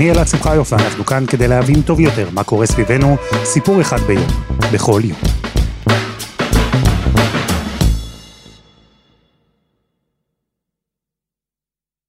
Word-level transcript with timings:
אני 0.00 0.10
אלעד 0.10 0.28
שמחיוף, 0.28 0.72
ואנחנו 0.72 1.06
כאן 1.06 1.24
כדי 1.26 1.48
להבין 1.48 1.82
טוב 1.82 2.00
יותר 2.00 2.28
מה 2.30 2.44
קורה 2.44 2.66
סביבנו, 2.66 3.16
סיפור 3.44 3.80
אחד 3.80 3.96
ביום, 4.00 4.26
בכל 4.72 5.00
יום. 5.04 5.18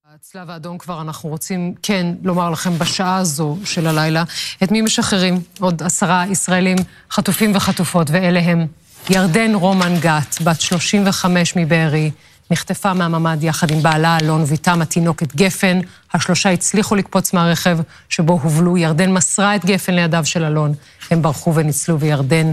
הצלב 0.06 0.50
האדום 0.50 0.78
כבר 0.78 1.02
אנחנו 1.02 1.30
רוצים 1.30 1.74
כן 1.84 2.08
לומר 2.24 2.50
לכם 2.50 2.78
בשעה 2.78 3.18
הזו 3.18 3.58
של 3.66 3.88
הלילה 3.88 4.24
את 4.64 4.72
מי 4.72 4.82
משחררים 4.82 5.40
עוד 5.60 5.84
עשרה 5.84 6.26
ישראלים 6.30 6.78
חטופים 7.12 7.56
וחטופות 7.56 8.08
ואלה 8.10 8.40
הם 8.40 8.68
ירדן 9.10 9.56
רומן 9.56 9.94
גת, 10.00 10.42
בת 10.44 10.62
35 10.62 11.56
מבארי, 11.56 12.12
נחטפה 12.52 12.94
מהממ"ד 12.94 13.44
יחד 13.44 13.72
עם 13.72 13.84
בעלה 13.84 14.18
אלון 14.22 14.42
ובתם 14.42 14.82
התינוקת 14.82 15.36
גפן. 15.36 15.80
השלושה 16.14 16.50
הצליחו 16.50 16.96
לקפוץ 16.96 17.34
מהרכב 17.34 17.78
שבו 18.10 18.40
הובלו. 18.44 18.78
ירדן 18.78 19.12
מסרה 19.12 19.56
את 19.56 19.66
גפן 19.66 19.94
לידיו 19.94 20.26
של 20.26 20.44
אלון. 20.44 20.74
הם 21.12 21.22
ברחו 21.22 21.56
וניצלו 21.56 22.00
וירדן 22.00 22.52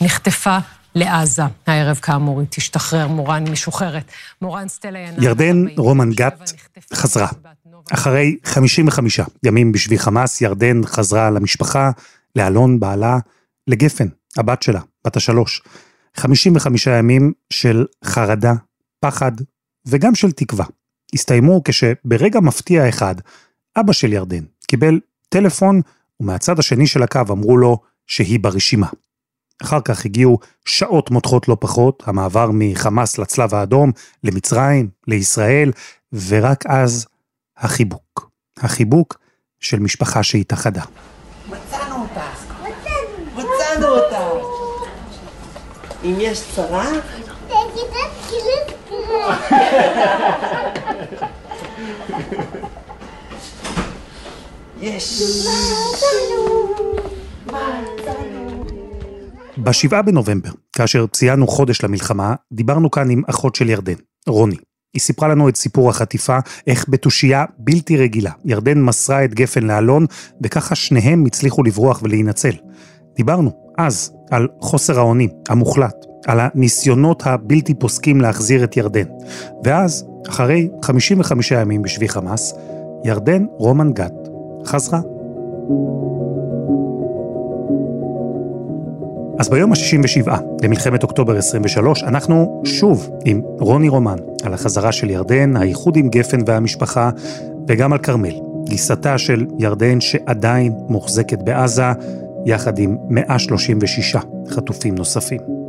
נחטפה 0.00 0.58
לעזה. 0.94 1.42
הערב 1.66 1.96
כאמור 2.02 2.40
היא 2.40 2.48
תשתחרר, 2.50 3.08
מורן 3.08 3.44
משוחררת. 3.48 4.10
מורן 4.42 4.68
סטלה 4.68 4.98
ינאי... 4.98 5.24
ירדן 5.24 5.64
רומן 5.76 6.10
גת 6.10 6.52
חזרה. 6.94 7.28
אחרי 7.92 8.36
55 8.44 9.20
ימים 9.44 9.72
בשבי 9.72 9.98
חמאס, 9.98 10.40
ירדן 10.40 10.80
חזרה 10.86 11.30
למשפחה, 11.30 11.90
לאלון 12.36 12.80
בעלה, 12.80 13.18
לגפן, 13.66 14.08
הבת 14.36 14.62
שלה, 14.62 14.80
בת 15.06 15.16
השלוש. 15.16 15.62
55 16.16 16.86
ימים 16.86 17.32
של 17.50 17.86
חרדה, 18.04 18.52
פחד 19.00 19.32
וגם 19.86 20.14
של 20.14 20.32
תקווה. 20.32 20.64
הסתיימו 21.14 21.62
כשברגע 21.64 22.40
מפתיע 22.40 22.88
אחד, 22.88 23.14
אבא 23.80 23.92
של 23.92 24.12
ירדן 24.12 24.44
קיבל 24.66 25.00
טלפון, 25.28 25.80
ומהצד 26.20 26.58
השני 26.58 26.86
של 26.86 27.02
הקו 27.02 27.20
אמרו 27.30 27.56
לו 27.56 27.78
שהיא 28.06 28.40
ברשימה. 28.40 28.86
אחר 29.62 29.80
כך 29.80 30.04
הגיעו 30.04 30.38
שעות 30.64 31.10
מותחות 31.10 31.48
לא 31.48 31.56
פחות, 31.60 32.02
המעבר 32.06 32.50
מחמאס 32.52 33.18
לצלב 33.18 33.54
האדום, 33.54 33.92
למצרים, 34.24 34.88
לישראל, 35.06 35.72
ורק 36.28 36.66
אז 36.66 37.06
החיבוק. 37.56 38.30
החיבוק 38.58 39.18
של 39.60 39.78
משפחה 39.78 40.22
שהתאחדה. 40.22 40.82
מצאנו 41.46 41.94
אותך. 42.02 42.54
מצאנו 43.34 43.86
אותך. 43.86 44.16
אם 46.04 46.14
יש 46.20 46.42
צרה... 46.54 46.90
יש. 54.80 55.22
בשבעה 59.58 60.02
בנובמבר, 60.02 60.50
כאשר 60.72 61.06
ציינו 61.06 61.46
חודש 61.46 61.82
למלחמה, 61.82 62.34
דיברנו 62.52 62.90
כאן 62.90 63.10
עם 63.10 63.22
אחות 63.26 63.54
של 63.54 63.68
ירדן, 63.68 63.94
רוני. 64.28 64.56
היא 64.94 65.00
סיפרה 65.00 65.28
לנו 65.28 65.48
את 65.48 65.56
סיפור 65.56 65.90
החטיפה, 65.90 66.38
איך 66.66 66.84
בתושייה 66.88 67.44
בלתי 67.58 67.96
רגילה, 67.96 68.30
ירדן 68.44 68.82
מסרה 68.82 69.24
את 69.24 69.34
גפן 69.34 69.62
לאלון, 69.62 70.06
וככה 70.42 70.74
שניהם 70.74 71.24
הצליחו 71.26 71.62
לברוח 71.62 72.00
ולהינצל. 72.02 72.52
דיברנו 73.16 73.50
אז 73.78 74.12
על 74.30 74.48
חוסר 74.60 74.98
האונים 74.98 75.30
המוחלט, 75.48 76.06
על 76.26 76.40
הניסיונות 76.40 77.22
הבלתי 77.26 77.74
פוסקים 77.74 78.20
להחזיר 78.20 78.64
את 78.64 78.76
ירדן. 78.76 79.06
ואז, 79.64 80.06
אחרי 80.28 80.68
55 80.82 81.50
ימים 81.50 81.82
בשבי 81.82 82.08
חמאס, 82.08 82.54
ירדן 83.04 83.46
רומן 83.58 83.92
גת 83.92 84.28
חזרה. 84.64 85.00
אז 89.38 89.48
ביום 89.48 89.72
ה-67 89.72 90.30
למלחמת 90.62 91.02
אוקטובר 91.02 91.36
23, 91.36 92.02
אנחנו 92.02 92.62
שוב 92.64 93.10
עם 93.24 93.40
רוני 93.58 93.88
רומן 93.88 94.16
על 94.42 94.54
החזרה 94.54 94.92
של 94.92 95.10
ירדן, 95.10 95.56
האיחוד 95.56 95.96
עם 95.96 96.08
גפן 96.08 96.40
והמשפחה, 96.46 97.10
וגם 97.68 97.92
על 97.92 97.98
כרמל, 97.98 98.40
גיסתה 98.64 99.18
של 99.18 99.46
ירדן 99.58 100.00
שעדיין 100.00 100.72
מוחזקת 100.88 101.42
בעזה, 101.42 101.92
יחד 102.46 102.78
עם 102.78 102.96
136 103.08 104.16
חטופים 104.48 104.94
נוספים. 104.94 105.65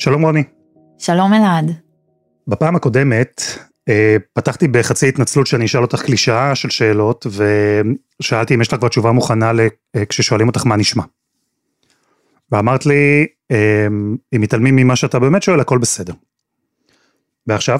שלום 0.00 0.22
רוני. 0.22 0.42
שלום 0.98 1.34
אלעד. 1.34 1.72
בפעם 2.48 2.76
הקודמת 2.76 3.42
אה, 3.88 4.16
פתחתי 4.32 4.68
בחצי 4.68 5.08
התנצלות 5.08 5.46
שאני 5.46 5.64
אשאל 5.64 5.82
אותך 5.82 6.02
קלישאה 6.02 6.54
של 6.54 6.70
שאלות, 6.70 7.26
ושאלתי 8.20 8.54
אם 8.54 8.60
יש 8.60 8.72
לך 8.72 8.78
כבר 8.78 8.88
תשובה 8.88 9.12
מוכנה 9.12 9.52
אה, 9.96 10.06
כששואלים 10.06 10.48
אותך 10.48 10.66
מה 10.66 10.76
נשמע. 10.76 11.02
ואמרת 12.52 12.86
לי, 12.86 13.26
אה, 13.50 13.86
אם 14.36 14.40
מתעלמים 14.40 14.76
ממה 14.76 14.96
שאתה 14.96 15.18
באמת 15.18 15.42
שואל, 15.42 15.60
הכל 15.60 15.78
בסדר. 15.78 16.12
ועכשיו? 17.46 17.78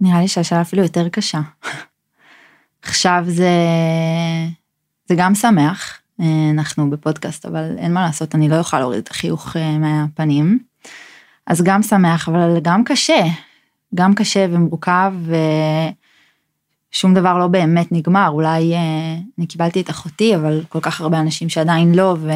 נראה 0.00 0.20
לי 0.20 0.28
שהשאלה 0.28 0.62
אפילו 0.62 0.82
יותר 0.82 1.08
קשה. 1.08 1.40
עכשיו 2.82 3.24
זה, 3.26 3.50
זה 5.08 5.14
גם 5.18 5.34
שמח, 5.34 6.00
אנחנו 6.50 6.90
בפודקאסט, 6.90 7.46
אבל 7.46 7.74
אין 7.78 7.92
מה 7.92 8.02
לעשות, 8.02 8.34
אני 8.34 8.48
לא 8.48 8.58
אוכל 8.58 8.78
להוריד 8.78 8.98
את 8.98 9.10
החיוך 9.10 9.56
מהפנים. 9.80 10.58
אז 11.46 11.62
גם 11.62 11.82
שמח, 11.82 12.28
אבל 12.28 12.58
גם 12.62 12.84
קשה. 12.84 13.24
גם 13.94 14.14
קשה 14.14 14.46
ומורכב, 14.50 15.12
ושום 16.92 17.14
דבר 17.14 17.38
לא 17.38 17.46
באמת 17.46 17.92
נגמר. 17.92 18.28
אולי 18.28 18.74
אה, 18.74 19.16
אני 19.38 19.46
קיבלתי 19.46 19.80
את 19.80 19.90
אחותי, 19.90 20.36
אבל 20.36 20.64
כל 20.68 20.80
כך 20.80 21.00
הרבה 21.00 21.20
אנשים 21.20 21.48
שעדיין 21.48 21.94
לא, 21.94 22.16
ו... 22.20 22.30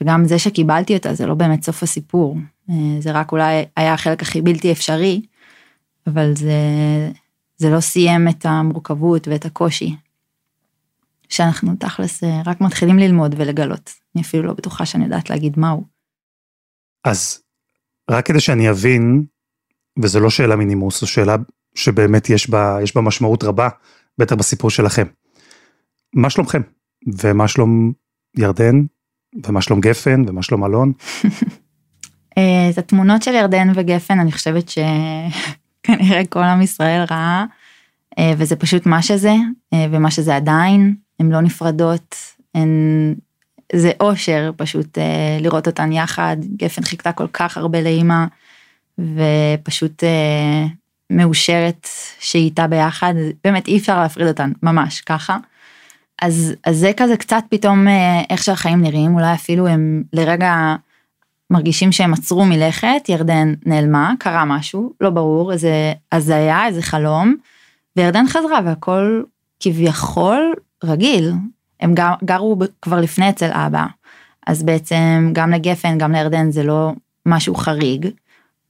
וגם 0.00 0.24
זה 0.24 0.38
שקיבלתי 0.38 0.94
אותה 0.94 1.14
זה 1.14 1.26
לא 1.26 1.34
באמת 1.34 1.62
סוף 1.62 1.82
הסיפור. 1.82 2.36
אה, 2.70 2.74
זה 3.00 3.12
רק 3.12 3.32
אולי 3.32 3.64
היה 3.76 3.94
החלק 3.94 4.22
הכי 4.22 4.42
בלתי 4.42 4.72
אפשרי, 4.72 5.22
אבל 6.06 6.34
זה, 6.34 6.52
זה 7.56 7.70
לא 7.70 7.80
סיים 7.80 8.28
את 8.28 8.46
המורכבות 8.46 9.28
ואת 9.28 9.46
הקושי. 9.46 9.96
שאנחנו 11.28 11.74
תכלס 11.76 12.24
אה, 12.24 12.42
רק 12.46 12.60
מתחילים 12.60 12.98
ללמוד 12.98 13.34
ולגלות. 13.38 13.90
אני 14.14 14.22
אפילו 14.22 14.42
לא 14.42 14.52
בטוחה 14.52 14.86
שאני 14.86 15.04
יודעת 15.04 15.30
להגיד 15.30 15.58
מהו. 15.58 15.84
אז 17.04 17.42
רק 18.10 18.26
כדי 18.26 18.40
שאני 18.40 18.70
אבין, 18.70 19.24
וזו 20.02 20.20
לא 20.20 20.30
שאלה 20.30 20.56
מנימוס, 20.56 21.00
זו 21.00 21.06
שאלה 21.06 21.36
שבאמת 21.74 22.30
יש 22.30 22.50
בה, 22.50 22.78
יש 22.82 22.94
בה 22.94 23.00
משמעות 23.00 23.44
רבה, 23.44 23.68
בטח 24.18 24.34
בסיפור 24.34 24.70
שלכם. 24.70 25.06
מה 26.14 26.30
שלומכם? 26.30 26.62
ומה 27.22 27.48
שלום 27.48 27.92
ירדן? 28.36 28.82
ומה 29.46 29.62
שלום 29.62 29.80
גפן? 29.80 30.24
ומה 30.28 30.42
שלום 30.42 30.64
אלון? 30.64 30.92
אה, 32.38 32.70
את 32.70 32.78
התמונות 32.78 33.22
של 33.22 33.34
ירדן 33.34 33.68
וגפן 33.74 34.20
אני 34.20 34.32
חושבת 34.32 34.68
שכנראה 34.68 36.26
כל 36.30 36.42
עם 36.42 36.62
ישראל 36.62 37.04
ראה, 37.10 37.44
אה, 38.18 38.32
וזה 38.38 38.56
פשוט 38.56 38.86
מה 38.86 39.02
שזה, 39.02 39.34
ומה 39.74 40.10
שזה 40.10 40.36
עדיין, 40.36 40.96
הן 41.20 41.30
לא 41.30 41.40
נפרדות, 41.40 42.14
הן 42.54 42.68
זה 43.72 43.90
אושר 44.00 44.50
פשוט 44.56 44.98
אה, 44.98 45.38
לראות 45.40 45.66
אותן 45.66 45.92
יחד, 45.92 46.36
גפן 46.56 46.82
חיכתה 46.82 47.12
כל 47.12 47.26
כך 47.32 47.56
הרבה 47.56 47.80
לאימא, 47.80 48.24
ופשוט 48.98 50.04
אה, 50.04 50.66
מאושרת 51.10 51.88
שהיא 52.20 52.44
איתה 52.44 52.66
ביחד, 52.66 53.14
באמת 53.44 53.68
אי 53.68 53.78
אפשר 53.78 54.00
להפריד 54.00 54.28
אותן, 54.28 54.52
ממש 54.62 55.00
ככה. 55.00 55.36
אז, 56.22 56.54
אז 56.64 56.76
זה 56.76 56.92
כזה 56.96 57.16
קצת 57.16 57.42
פתאום 57.48 57.88
אה, 57.88 58.20
איך 58.30 58.42
שהחיים 58.42 58.82
נראים, 58.82 59.14
אולי 59.14 59.34
אפילו 59.34 59.66
הם 59.66 60.02
לרגע 60.12 60.76
מרגישים 61.50 61.92
שהם 61.92 62.12
עצרו 62.12 62.44
מלכת, 62.44 63.08
ירדן 63.08 63.54
נעלמה, 63.66 64.12
קרה 64.18 64.44
משהו, 64.44 64.92
לא 65.00 65.10
ברור, 65.10 65.52
איזה 65.52 65.92
הזיה, 66.12 66.66
איזה 66.66 66.82
חלום, 66.82 67.34
וירדן 67.96 68.26
חזרה 68.26 68.60
והכל 68.64 69.22
כביכול 69.60 70.54
רגיל, 70.84 71.32
הם 71.80 71.94
גר, 71.94 72.12
גרו 72.24 72.56
כבר 72.82 73.00
לפני 73.00 73.30
אצל 73.30 73.50
אבא, 73.52 73.86
אז 74.46 74.62
בעצם 74.62 75.30
גם 75.32 75.50
לגפן, 75.50 75.98
גם 75.98 76.12
לירדן 76.12 76.50
זה 76.50 76.62
לא 76.62 76.92
משהו 77.26 77.54
חריג, 77.54 78.08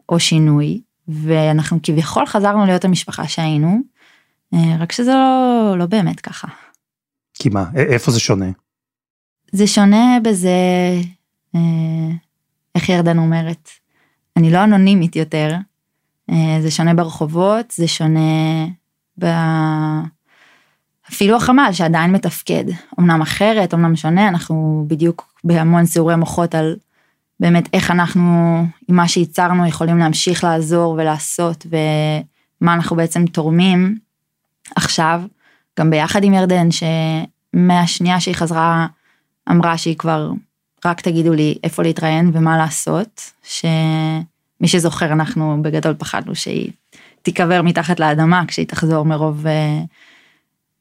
או 0.09 0.21
שינוי, 0.21 0.81
ואנחנו 1.09 1.79
כביכול 1.83 2.27
חזרנו 2.27 2.67
להיות 2.67 2.85
המשפחה 2.85 3.29
שהיינו, 3.29 3.79
אה, 4.55 4.77
רק 4.79 4.93
שזה 4.93 5.13
לא, 5.13 5.75
לא 5.79 5.87
באמת 5.87 6.21
ככה. 6.21 6.49
כי 7.35 7.49
מה, 7.49 7.65
איפה 7.75 8.11
זה 8.11 8.21
שונה? 8.21 8.51
זה 9.53 9.67
שונה 9.67 10.19
בזה, 10.25 10.51
אה, 11.55 11.61
איך 12.75 12.89
ירדן 12.89 13.19
אומרת, 13.19 13.69
אני 14.37 14.53
לא 14.53 14.65
אנונימית 14.65 15.17
יותר, 15.17 15.55
אה, 16.31 16.59
זה 16.63 16.71
שונה 16.71 16.95
ברחובות, 16.95 17.71
זה 17.71 17.89
שונה 17.89 18.67
ב... 19.19 19.27
אפילו 21.13 21.37
החמ"ל 21.37 21.73
שעדיין 21.73 22.13
מתפקד, 22.13 22.65
אמנם 23.01 23.23
אחרת, 23.23 23.75
אמנם 23.75 23.97
שונה, 23.97 24.29
אנחנו 24.29 24.85
בדיוק 24.87 25.33
בהמון 25.45 25.87
סיורי 25.87 26.17
מוחות 26.17 26.55
על 26.55 26.77
באמת 27.41 27.69
איך 27.73 27.91
אנחנו, 27.91 28.65
עם 28.89 28.97
מה 28.97 29.09
שייצרנו, 29.09 29.67
יכולים 29.67 29.99
להמשיך 29.99 30.45
לעזור 30.45 30.95
ולעשות, 30.99 31.67
ומה 31.67 32.75
אנחנו 32.75 32.97
בעצם 32.97 33.27
תורמים 33.27 33.99
עכשיו, 34.77 35.23
גם 35.81 35.91
ביחד 35.91 36.25
עם 36.25 36.35
ירדן, 36.35 36.69
שמהשנייה 36.71 38.21
שהיא 38.21 38.35
חזרה, 38.35 38.87
אמרה 39.51 39.79
שהיא 39.79 39.97
כבר, 39.97 40.31
רק 40.85 41.01
תגידו 41.01 41.35
לי 41.35 41.59
איפה 41.65 41.83
להתראיין 41.83 42.31
ומה 42.33 42.57
לעשות, 42.59 43.33
שמי 43.43 44.69
שזוכר, 44.69 45.13
אנחנו 45.13 45.63
בגדול 45.63 45.95
פחדנו 45.99 46.35
שהיא 46.35 46.71
תיקבר 47.23 47.63
מתחת 47.63 48.01
לאדמה 48.01 48.47
כשהיא 48.47 48.67
תחזור 48.67 49.05
מרוב, 49.05 49.47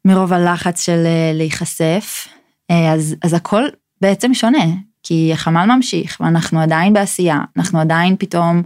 מרוב 0.08 0.34
הלחץ 0.34 0.86
של 0.86 1.04
להיחשף. 1.34 2.28
אז, 2.70 3.16
אז 3.24 3.34
הכל 3.34 3.64
בעצם 4.02 4.34
שונה, 4.34 4.66
כי 5.04 5.30
החמ"ל 5.34 5.66
ממשיך 5.66 6.18
ואנחנו 6.20 6.60
עדיין 6.60 6.94
בעשייה, 6.94 7.40
אנחנו 7.58 7.80
עדיין 7.80 8.16
פתאום 8.20 8.64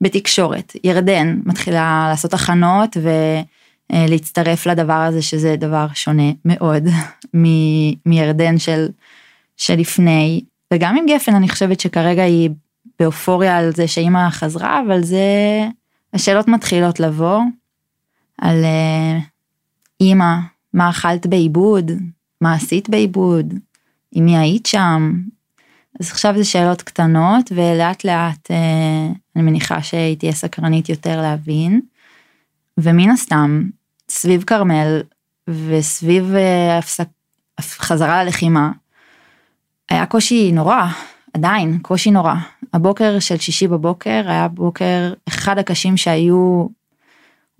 בתקשורת. 0.00 0.76
ירדן 0.84 1.40
מתחילה 1.44 2.06
לעשות 2.10 2.34
הכנות 2.34 2.96
ולהצטרף 3.92 4.66
לדבר 4.66 4.92
הזה 4.92 5.22
שזה 5.22 5.56
דבר 5.56 5.86
שונה 5.94 6.32
מאוד 6.44 6.82
מ- 7.36 7.92
מירדן 8.06 8.58
של, 8.58 8.86
שלפני. 9.56 10.40
וגם 10.74 10.96
עם 10.96 11.06
גפן 11.06 11.34
אני 11.34 11.48
חושבת 11.48 11.80
שכרגע 11.80 12.22
היא 12.22 12.50
באופוריה 12.98 13.58
על 13.58 13.72
זה 13.72 13.88
שאימא 13.88 14.30
חזרה, 14.30 14.82
אבל 14.86 15.02
זה, 15.02 15.18
השאלות 16.14 16.48
מתחילות 16.48 17.00
לבוא 17.00 17.40
על 18.38 18.64
אה, 18.64 19.18
אימא, 20.00 20.34
מה 20.74 20.90
אכלת 20.90 21.26
בעיבוד, 21.26 21.90
מה 22.40 22.54
עשית 22.54 22.88
בעיבוד, 22.88 23.54
עם 24.12 24.24
מי 24.24 24.38
היית 24.38 24.66
שם, 24.66 25.12
אז 26.00 26.10
עכשיו 26.10 26.34
זה 26.36 26.44
שאלות 26.44 26.82
קטנות 26.82 27.52
ולאט 27.54 28.04
לאט 28.04 28.50
אה, 28.50 29.08
אני 29.36 29.44
מניחה 29.44 29.82
שהיא 29.82 30.16
תהיה 30.16 30.32
סקרנית 30.32 30.88
יותר 30.88 31.20
להבין. 31.20 31.80
ומן 32.78 33.10
הסתם 33.10 33.62
סביב 34.08 34.42
כרמל 34.42 35.02
וסביב 35.48 36.34
אה, 36.34 36.78
הפסק, 36.78 37.08
חזרה 37.60 38.24
ללחימה 38.24 38.70
היה 39.90 40.06
קושי 40.06 40.52
נורא 40.52 40.86
עדיין 41.34 41.78
קושי 41.82 42.10
נורא. 42.10 42.34
הבוקר 42.72 43.18
של 43.18 43.36
שישי 43.36 43.68
בבוקר 43.68 44.22
היה 44.26 44.48
בוקר 44.48 45.12
אחד 45.28 45.58
הקשים 45.58 45.96
שהיו 45.96 46.66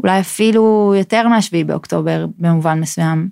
אולי 0.03 0.21
אפילו 0.21 0.95
יותר 0.99 1.29
מהשביעי 1.29 1.65
באוקטובר 1.65 2.27
במובן 2.39 2.81
מסוים 2.81 3.29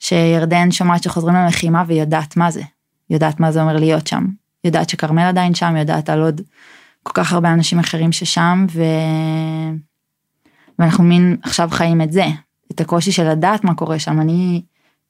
שירדן 0.00 0.70
שומעת 0.70 1.02
שחוזרים 1.02 1.34
ללחימה 1.34 1.84
והיא 1.86 2.00
יודעת 2.00 2.36
מה 2.36 2.50
זה 2.50 2.62
יודעת 3.10 3.40
מה 3.40 3.52
זה 3.52 3.60
אומר 3.62 3.76
להיות 3.76 4.06
שם, 4.06 4.26
יודעת 4.64 4.88
שכרמל 4.88 5.22
עדיין 5.22 5.54
שם, 5.54 5.76
יודעת 5.76 6.10
על 6.10 6.22
עוד 6.22 6.40
כל 7.02 7.12
כך 7.14 7.32
הרבה 7.32 7.52
אנשים 7.52 7.78
אחרים 7.78 8.12
ששם, 8.12 8.66
ו... 8.72 8.82
ואנחנו 10.78 11.04
מין 11.04 11.36
עכשיו 11.42 11.68
חיים 11.70 12.02
את 12.02 12.12
זה, 12.12 12.24
את 12.72 12.80
הקושי 12.80 13.12
של 13.12 13.30
לדעת 13.30 13.64
מה 13.64 13.74
קורה 13.74 13.98
שם. 13.98 14.20
אני, 14.20 14.62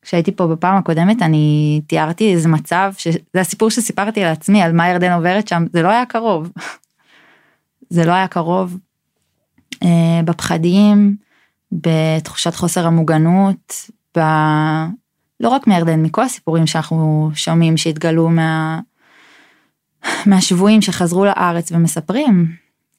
כשהייתי 0.03 0.33
פה 0.33 0.47
בפעם 0.47 0.77
הקודמת, 0.77 1.23
אני 1.23 1.81
תיארתי 1.87 2.33
איזה 2.33 2.49
מצב, 2.49 2.93
שזה 2.99 3.19
הסיפור 3.35 3.71
שסיפרתי 3.71 4.21
לעצמי 4.21 4.63
על 4.63 4.73
מה 4.73 4.89
ירדן 4.89 5.13
עוברת 5.13 5.49
שם, 5.49 5.65
זה 5.73 5.83
לא 5.83 5.89
היה 5.89 6.07
קרוב. 6.07 6.53
זה 7.91 8.05
לא 8.07 8.13
היה 8.13 8.29
קרוב. 8.29 8.77
אה, 9.83 10.21
בפחדים, 10.25 11.17
בתחושת 11.73 12.55
חוסר 12.55 12.87
המוגנות, 12.87 13.91
ב... 14.19 14.21
לא 15.41 15.49
רק 15.49 15.67
מירדן, 15.67 16.03
מכל 16.03 16.23
הסיפורים 16.23 16.67
שאנחנו 16.67 17.31
שומעים 17.35 17.77
שהתגלו 17.77 18.29
מה... 18.29 18.81
מהשבויים 20.27 20.83
שחזרו 20.83 21.25
לארץ 21.25 21.73
ומספרים 21.73 22.53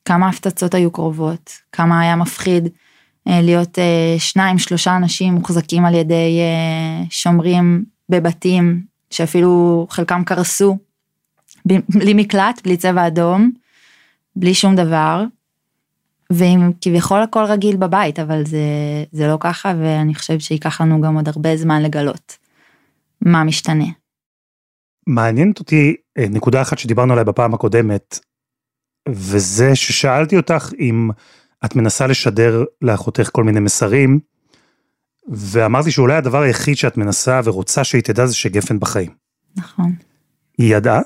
כמה 0.05 0.29
הפצצות 0.29 0.73
היו 0.73 0.91
קרובות, 0.91 1.51
כמה 1.71 2.01
היה 2.01 2.15
מפחיד 2.15 2.67
אה, 3.27 3.41
להיות 3.41 3.79
אה, 3.79 4.15
שניים 4.19 4.57
שלושה 4.57 4.95
אנשים 4.95 5.33
מוחזקים 5.33 5.85
על 5.85 5.95
ידי 5.95 6.39
שומרים 7.09 7.85
בבתים 8.09 8.83
שאפילו 9.09 9.87
חלקם 9.89 10.23
קרסו, 10.23 10.77
בלי 11.65 12.13
מקלט, 12.13 12.61
בלי 12.63 12.77
צבע 12.77 13.07
אדום, 13.07 13.51
בלי 14.35 14.53
שום 14.53 14.75
דבר, 14.75 15.23
ועם 16.31 16.71
כביכול 16.81 17.21
הכל 17.21 17.43
רגיל 17.43 17.77
בבית, 17.77 18.19
אבל 18.19 18.45
זה, 18.45 18.59
זה 19.11 19.27
לא 19.27 19.37
ככה, 19.39 19.73
ואני 19.79 20.15
חושבת 20.15 20.41
שייקח 20.41 20.81
לנו 20.81 21.01
גם 21.01 21.15
עוד 21.15 21.27
הרבה 21.27 21.57
זמן 21.57 21.81
לגלות 21.83 22.37
מה 23.21 23.43
משתנה. 23.43 23.85
מעניינת 25.07 25.59
אותי 25.59 25.95
אה, 26.17 26.25
נקודה 26.29 26.61
אחת 26.61 26.77
שדיברנו 26.77 27.13
עליה 27.13 27.23
בפעם 27.23 27.53
הקודמת, 27.53 28.19
וזה 29.09 29.75
ששאלתי 29.75 30.37
אותך 30.37 30.69
אם 30.79 31.09
את 31.65 31.75
מנסה 31.75 32.07
לשדר 32.07 32.63
לאחותך 32.81 33.29
כל 33.31 33.43
מיני 33.43 33.59
מסרים, 33.59 34.19
ואמרתי 35.27 35.91
שאולי 35.91 36.15
הדבר 36.15 36.41
היחיד 36.41 36.77
שאת 36.77 36.97
מנסה 36.97 37.41
ורוצה 37.43 37.83
שהיא 37.83 38.01
תדע 38.01 38.25
זה 38.25 38.35
שגפן 38.35 38.79
בחיים. 38.79 39.11
נכון. 39.55 39.91
היא 40.57 40.75
ידעה? 40.75 41.01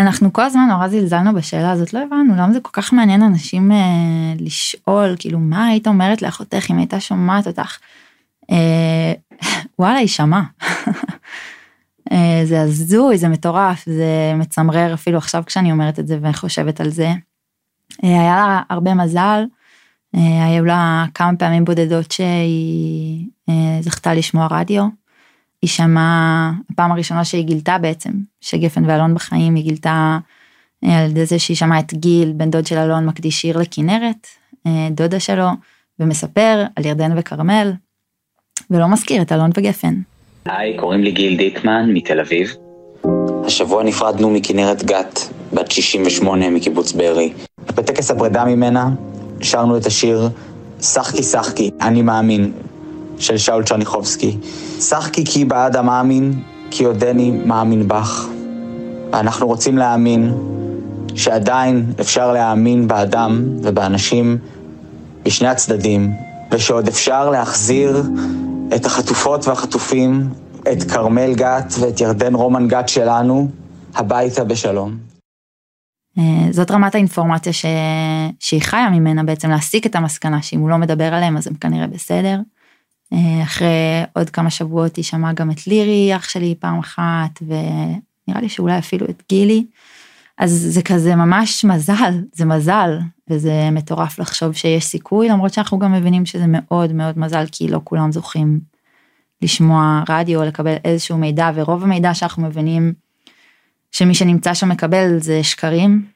אנחנו 0.00 0.32
כל 0.32 0.42
הזמן 0.42 0.66
נורא 0.70 0.88
זלזלנו 0.88 1.34
בשאלה 1.34 1.70
הזאת, 1.70 1.94
לא 1.94 2.02
הבנו 2.02 2.34
למה 2.36 2.52
זה 2.52 2.60
כל 2.60 2.70
כך 2.72 2.92
מעניין 2.92 3.22
אנשים 3.22 3.72
אה, 3.72 4.34
לשאול, 4.38 5.14
כאילו 5.18 5.38
מה 5.38 5.66
היית 5.66 5.86
אומרת 5.86 6.22
לאחותך 6.22 6.70
אם 6.70 6.78
הייתה 6.78 7.00
שומעת 7.00 7.46
אותך. 7.46 7.78
אה, 8.50 9.12
וואלה, 9.78 9.98
היא 9.98 10.08
שמעה. 10.08 10.42
אה, 12.12 12.42
זה 12.44 12.62
הזוי, 12.62 13.18
זה 13.18 13.28
מטורף, 13.28 13.84
זה 13.86 14.32
מצמרר 14.36 14.94
אפילו 14.94 15.18
עכשיו 15.18 15.42
כשאני 15.46 15.72
אומרת 15.72 15.98
את 15.98 16.06
זה 16.06 16.18
וחושבת 16.22 16.80
על 16.80 16.90
זה. 16.90 17.12
אה, 18.04 18.20
היה 18.20 18.36
לה 18.36 18.62
הרבה 18.70 18.94
מזל, 18.94 19.44
אה, 20.14 20.44
היו 20.46 20.64
לה 20.64 21.04
כמה 21.14 21.36
פעמים 21.36 21.64
בודדות 21.64 22.12
שהיא 22.12 23.28
אה, 23.48 23.78
זכתה 23.82 24.14
לשמוע 24.14 24.46
רדיו. 24.50 24.99
היא 25.62 25.70
שמעה, 25.70 26.52
הפעם 26.70 26.92
הראשונה 26.92 27.24
שהיא 27.24 27.44
גילתה 27.44 27.78
בעצם, 27.78 28.10
שגפן 28.40 28.84
ואלון 28.84 29.14
בחיים, 29.14 29.54
היא 29.54 29.64
גילתה 29.64 30.18
אה, 30.84 30.98
על 30.98 31.10
ידי 31.10 31.26
זה 31.26 31.38
שהיא 31.38 31.56
שמעה 31.56 31.78
את 31.78 31.94
גיל, 31.94 32.32
בן 32.32 32.50
דוד 32.50 32.66
של 32.66 32.78
אלון, 32.78 33.06
מקדיש 33.06 33.40
שיר 33.40 33.58
לכנרת, 33.58 34.26
אה, 34.66 34.88
דודה 34.90 35.20
שלו, 35.20 35.48
ומספר 35.98 36.64
על 36.76 36.86
ירדן 36.86 37.12
וכרמל, 37.18 37.72
ולא 38.70 38.88
מזכיר 38.88 39.22
את 39.22 39.32
אלון 39.32 39.50
וגפן. 39.56 39.94
היי, 40.44 40.76
קוראים 40.76 41.02
לי 41.02 41.10
גיל 41.10 41.36
דיקמן 41.36 41.90
מתל 41.92 42.20
אביב. 42.20 42.54
השבוע 43.46 43.82
נפרדנו 43.82 44.30
מכנרת 44.30 44.84
גת, 44.84 45.20
בת 45.52 45.70
68 45.70 46.50
מקיבוץ 46.50 46.92
בארי. 46.92 47.32
בטקס 47.66 48.10
הפרידה 48.10 48.44
ממנה 48.44 48.90
שרנו 49.40 49.76
את 49.76 49.86
השיר 49.86 50.28
"שחקי 50.80 51.22
שחקי, 51.22 51.70
אני 51.80 52.02
מאמין", 52.02 52.52
של 53.20 53.38
שאול 53.38 53.64
צ'רניחובסקי. 53.64 54.36
שחקי 54.80 55.24
כי 55.24 55.44
בעד 55.44 55.76
המאמין, 55.76 56.42
כי 56.70 56.84
עודני 56.84 57.30
מאמין 57.30 57.88
בך. 57.88 58.26
ואנחנו 59.12 59.46
רוצים 59.46 59.78
להאמין 59.78 60.34
שעדיין 61.14 61.92
אפשר 62.00 62.32
להאמין 62.32 62.88
באדם 62.88 63.44
ובאנשים 63.62 64.38
בשני 65.22 65.48
הצדדים, 65.48 66.12
ושעוד 66.52 66.88
אפשר 66.88 67.30
להחזיר 67.30 68.02
את 68.76 68.86
החטופות 68.86 69.48
והחטופים, 69.48 70.28
את 70.72 70.82
כרמל 70.82 71.34
גת 71.34 71.74
ואת 71.80 72.00
ירדן 72.00 72.34
רומן 72.34 72.68
גת 72.68 72.88
שלנו, 72.88 73.48
הביתה 73.94 74.44
בשלום. 74.44 74.96
אה, 76.18 76.52
זאת 76.52 76.70
רמת 76.70 76.94
האינפורמציה 76.94 77.52
ש... 77.52 77.66
שהיא 78.40 78.62
חיה 78.62 78.90
ממנה 78.90 79.22
בעצם 79.22 79.50
להסיק 79.50 79.86
את 79.86 79.96
המסקנה 79.96 80.42
שאם 80.42 80.60
הוא 80.60 80.70
לא 80.70 80.76
מדבר 80.76 81.14
עליהם 81.14 81.36
אז 81.36 81.46
הם 81.46 81.54
כנראה 81.54 81.86
בסדר. 81.86 82.38
אה, 83.12 83.42
אחרי 83.42 84.02
עוד 84.12 84.30
כמה 84.30 84.50
שבועות 84.50 84.96
היא 84.96 85.04
שמעה 85.04 85.32
גם 85.32 85.50
את 85.50 85.66
לירי, 85.66 86.16
אח 86.16 86.28
שלי, 86.28 86.54
פעם 86.58 86.78
אחת, 86.78 87.42
ונראה 87.42 88.40
לי 88.40 88.48
שאולי 88.48 88.78
אפילו 88.78 89.06
את 89.06 89.22
גילי. 89.28 89.66
אז 90.38 90.66
זה 90.70 90.82
כזה 90.82 91.16
ממש 91.16 91.64
מזל, 91.64 92.14
זה 92.32 92.44
מזל, 92.44 92.98
וזה 93.30 93.68
מטורף 93.72 94.18
לחשוב 94.18 94.52
שיש 94.52 94.84
סיכוי, 94.84 95.28
למרות 95.28 95.52
שאנחנו 95.52 95.78
גם 95.78 95.92
מבינים 95.92 96.26
שזה 96.26 96.44
מאוד 96.48 96.92
מאוד 96.92 97.18
מזל, 97.18 97.44
כי 97.52 97.68
לא 97.68 97.80
כולם 97.84 98.12
זוכים 98.12 98.60
לשמוע 99.42 100.02
רדיו 100.08 100.40
או 100.40 100.46
לקבל 100.46 100.74
איזשהו 100.84 101.18
מידע, 101.18 101.50
ורוב 101.54 101.82
המידע 101.82 102.14
שאנחנו 102.14 102.42
מבינים 102.42 102.92
שמי 103.92 104.14
שנמצא 104.14 104.54
שם 104.54 104.68
מקבל 104.68 105.18
זה 105.18 105.42
שקרים. 105.42 106.06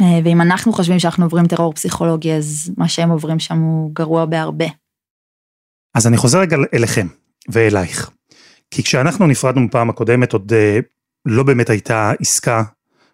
אה, 0.00 0.18
ואם 0.24 0.40
אנחנו 0.40 0.72
חושבים 0.72 0.98
שאנחנו 0.98 1.24
עוברים 1.24 1.46
טרור 1.46 1.72
פסיכולוגי, 1.72 2.32
אז 2.32 2.72
מה 2.76 2.88
שהם 2.88 3.10
עוברים 3.10 3.38
שם 3.38 3.58
הוא 3.58 3.90
גרוע 3.94 4.24
בהרבה. 4.24 4.66
אז 5.94 6.06
אני 6.06 6.16
חוזר 6.16 6.40
רגע 6.40 6.56
אליכם 6.74 7.06
ואלייך. 7.48 8.10
כי 8.70 8.82
כשאנחנו 8.82 9.26
נפרדנו 9.26 9.68
בפעם 9.68 9.90
הקודמת, 9.90 10.32
עוד 10.32 10.52
אה, 10.52 10.78
לא 11.26 11.42
באמת 11.42 11.70
הייתה 11.70 12.12
עסקה 12.20 12.62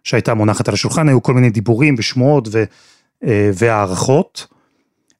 שהייתה 0.04 0.34
מונחת 0.34 0.68
על 0.68 0.75
השולחן, 0.75 1.08
היו 1.08 1.22
כל 1.22 1.34
מיני 1.34 1.50
דיבורים 1.50 1.94
ושמועות 1.99 2.49
ו, 2.52 2.64
אה, 3.25 3.50
והערכות, 3.54 4.46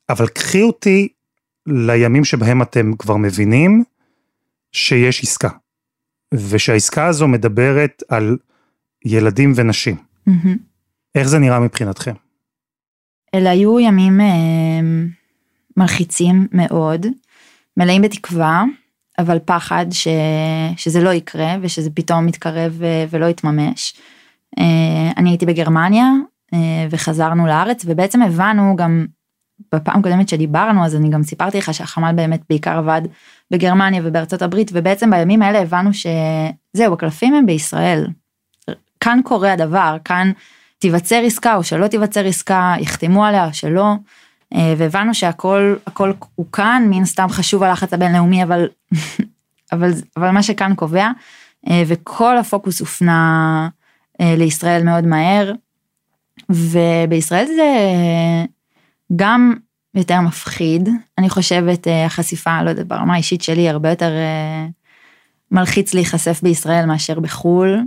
אבל 0.09 0.26
קחי 0.29 0.62
אותי 0.62 1.09
לימים 1.67 2.25
שבהם 2.25 2.62
אתם 2.62 2.93
כבר 2.99 3.17
מבינים 3.17 3.85
שיש 4.73 5.23
עסקה, 5.23 5.49
ושהעסקה 6.35 7.07
הזו 7.07 7.29
מדברת 7.29 8.02
על 8.09 8.37
ילדים 9.05 9.52
ונשים. 9.57 9.97
Mm-hmm. 10.29 10.59
איך 11.14 11.29
זה 11.29 11.38
נראה 11.38 11.61
מבחינתכם? 11.61 12.14
אלה 13.35 13.50
היו 13.50 13.81
ימים 13.81 14.21
אה, 14.21 14.26
מלחיצים 15.76 16.47
מאוד, 16.52 17.07
מלאים 17.81 18.03
בתקווה, 18.03 18.65
אבל 19.19 19.39
פחד 19.45 19.87
ש, 19.91 20.09
שזה 20.77 21.03
לא 21.03 21.11
יקרה 21.11 21.57
ושזה 21.61 21.91
פתאום 21.95 22.27
מתקרב 22.27 22.75
ו, 22.79 22.85
אה, 22.85 23.05
ולא 23.11 23.27
יתממש. 23.27 23.95
אה, 24.59 25.11
אני 25.17 25.31
הייתי 25.31 25.47
בגרמניה 25.47 26.07
אה, 26.55 26.87
וחזרנו 26.91 27.47
לארץ 27.47 27.83
ובעצם 27.87 28.23
הבנו 28.23 28.77
גם 28.77 29.07
בפעם 29.75 30.03
קודמת 30.03 30.29
שדיברנו 30.29 30.85
אז 30.85 30.97
אני 30.97 31.09
גם 31.09 31.23
סיפרתי 31.23 31.59
לך 31.59 31.75
שהחמ"ל 31.75 32.13
באמת 32.13 32.41
בעיקר 32.49 32.79
עבד 32.79 33.03
בגרמניה 33.51 34.03
ובארצות 34.05 34.43
הברית 34.43 34.71
ובעצם 34.75 35.11
בימים 35.11 35.43
האלה 35.43 35.61
הבנו 35.61 35.91
שזהו 35.93 36.95
הקלפים 36.95 37.35
הם 37.35 37.47
בישראל. 37.47 38.07
כאן 39.01 39.21
קורה 39.25 39.53
הדבר 39.53 39.97
כאן 40.05 40.33
תיווצר 40.79 41.23
עסקה 41.25 41.57
או 41.57 41.65
שלא 41.65 41.87
תיווצר 41.87 42.25
עסקה 42.25 42.75
יחתמו 42.81 43.25
עליה 43.25 43.47
או 43.47 43.55
שלא. 43.55 43.95
אה, 44.54 44.75
והבנו 44.78 45.14
שהכל 45.14 45.76
הכל 45.87 46.12
הוא 46.35 46.47
כאן 46.52 46.87
מן 46.90 47.04
סתם 47.04 47.26
חשוב 47.28 47.62
הלחץ 47.62 47.92
הבינלאומי 47.92 48.42
אבל 48.42 48.69
אבל 49.73 49.90
אבל 50.16 50.30
מה 50.30 50.42
שכאן 50.42 50.75
קובע 50.75 51.11
אה, 51.71 51.83
וכל 51.87 52.38
הפוקוס 52.38 52.80
הופנה 52.80 53.69
אה, 54.21 54.35
לישראל 54.37 54.85
מאוד 54.85 55.07
מהר 55.07 55.52
ובישראל 56.50 57.47
זה 57.47 57.75
גם 59.16 59.54
יותר 59.95 60.21
מפחיד 60.21 60.88
אני 61.19 61.30
חושבת 61.30 61.87
החשיפה 62.07 62.62
לא 62.62 62.71
יודעת 62.71 62.87
ברמה 62.87 63.14
האישית 63.14 63.42
שלי 63.42 63.69
הרבה 63.69 63.90
יותר 63.90 64.11
מלחיץ 65.50 65.95
להיחשף 65.95 66.40
בישראל 66.42 66.87
מאשר 66.87 67.21
בחו"ל. 67.21 67.80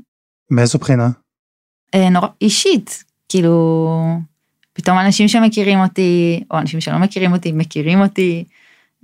מאיזו 0.51 0.79
בחינה? 0.79 1.09
נורא 2.11 2.27
אישית 2.41 3.03
כאילו 3.29 3.97
פתאום 4.73 4.99
אנשים 4.99 5.27
שמכירים 5.27 5.79
אותי, 5.79 6.43
או 6.51 6.59
אנשים 6.59 6.81
שלא 6.81 6.97
מכירים 6.97 7.33
אותי, 7.33 7.51
מכירים 7.51 8.01
אותי. 8.01 8.43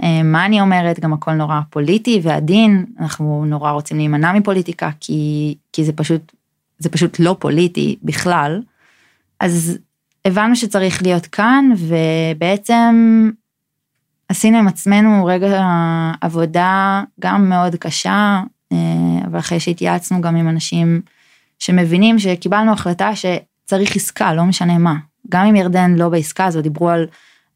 אה, 0.04 0.24
מה 0.24 0.46
אני 0.46 0.62
אומרת, 0.62 1.00
גם 1.00 1.14
הכל 1.14 1.32
נורא 1.32 1.60
פוליטי 1.70 2.20
ועדין, 2.24 2.86
אנחנו 3.00 3.46
נורא 3.48 3.72
רוצים 3.72 3.98
להימנע 3.98 4.34
מפוליטיקה, 4.34 4.90
כי, 5.00 5.56
כי 5.74 5.84
זה 5.84 5.94
פשוט, 5.94 6.32
זה 6.80 6.90
פשוט 6.90 7.20
לא 7.20 7.36
פוליטי 7.40 7.96
בכלל. 8.04 8.62
אז 9.40 9.78
הבנו 10.26 10.56
שצריך 10.56 11.04
להיות 11.04 11.26
כאן, 11.26 11.70
ובעצם 11.78 13.30
עשינו 14.30 14.58
עם 14.58 14.68
עצמנו 14.68 15.26
רגע 15.26 15.64
עבודה 16.22 17.04
גם 17.20 17.50
מאוד 17.50 17.76
קשה, 17.76 18.42
אה, 18.72 18.78
אבל 19.26 19.40
אחרי 19.40 19.60
שהתייעצנו 19.60 20.22
גם 20.22 20.36
עם 20.36 20.50
אנשים 20.50 21.02
שמבינים 21.60 22.20
שקיבלנו 22.20 22.72
החלטה 22.72 23.12
שצריך 23.16 23.96
עסקה, 23.96 24.34
לא 24.34 24.44
משנה 24.44 24.78
מה. 24.78 25.09
גם 25.30 25.46
אם 25.46 25.56
ירדן 25.56 25.96
לא 25.96 26.10
בעסקה 26.10 26.46
הזו, 26.46 26.62
דיברו 26.62 26.90
על 26.90 27.08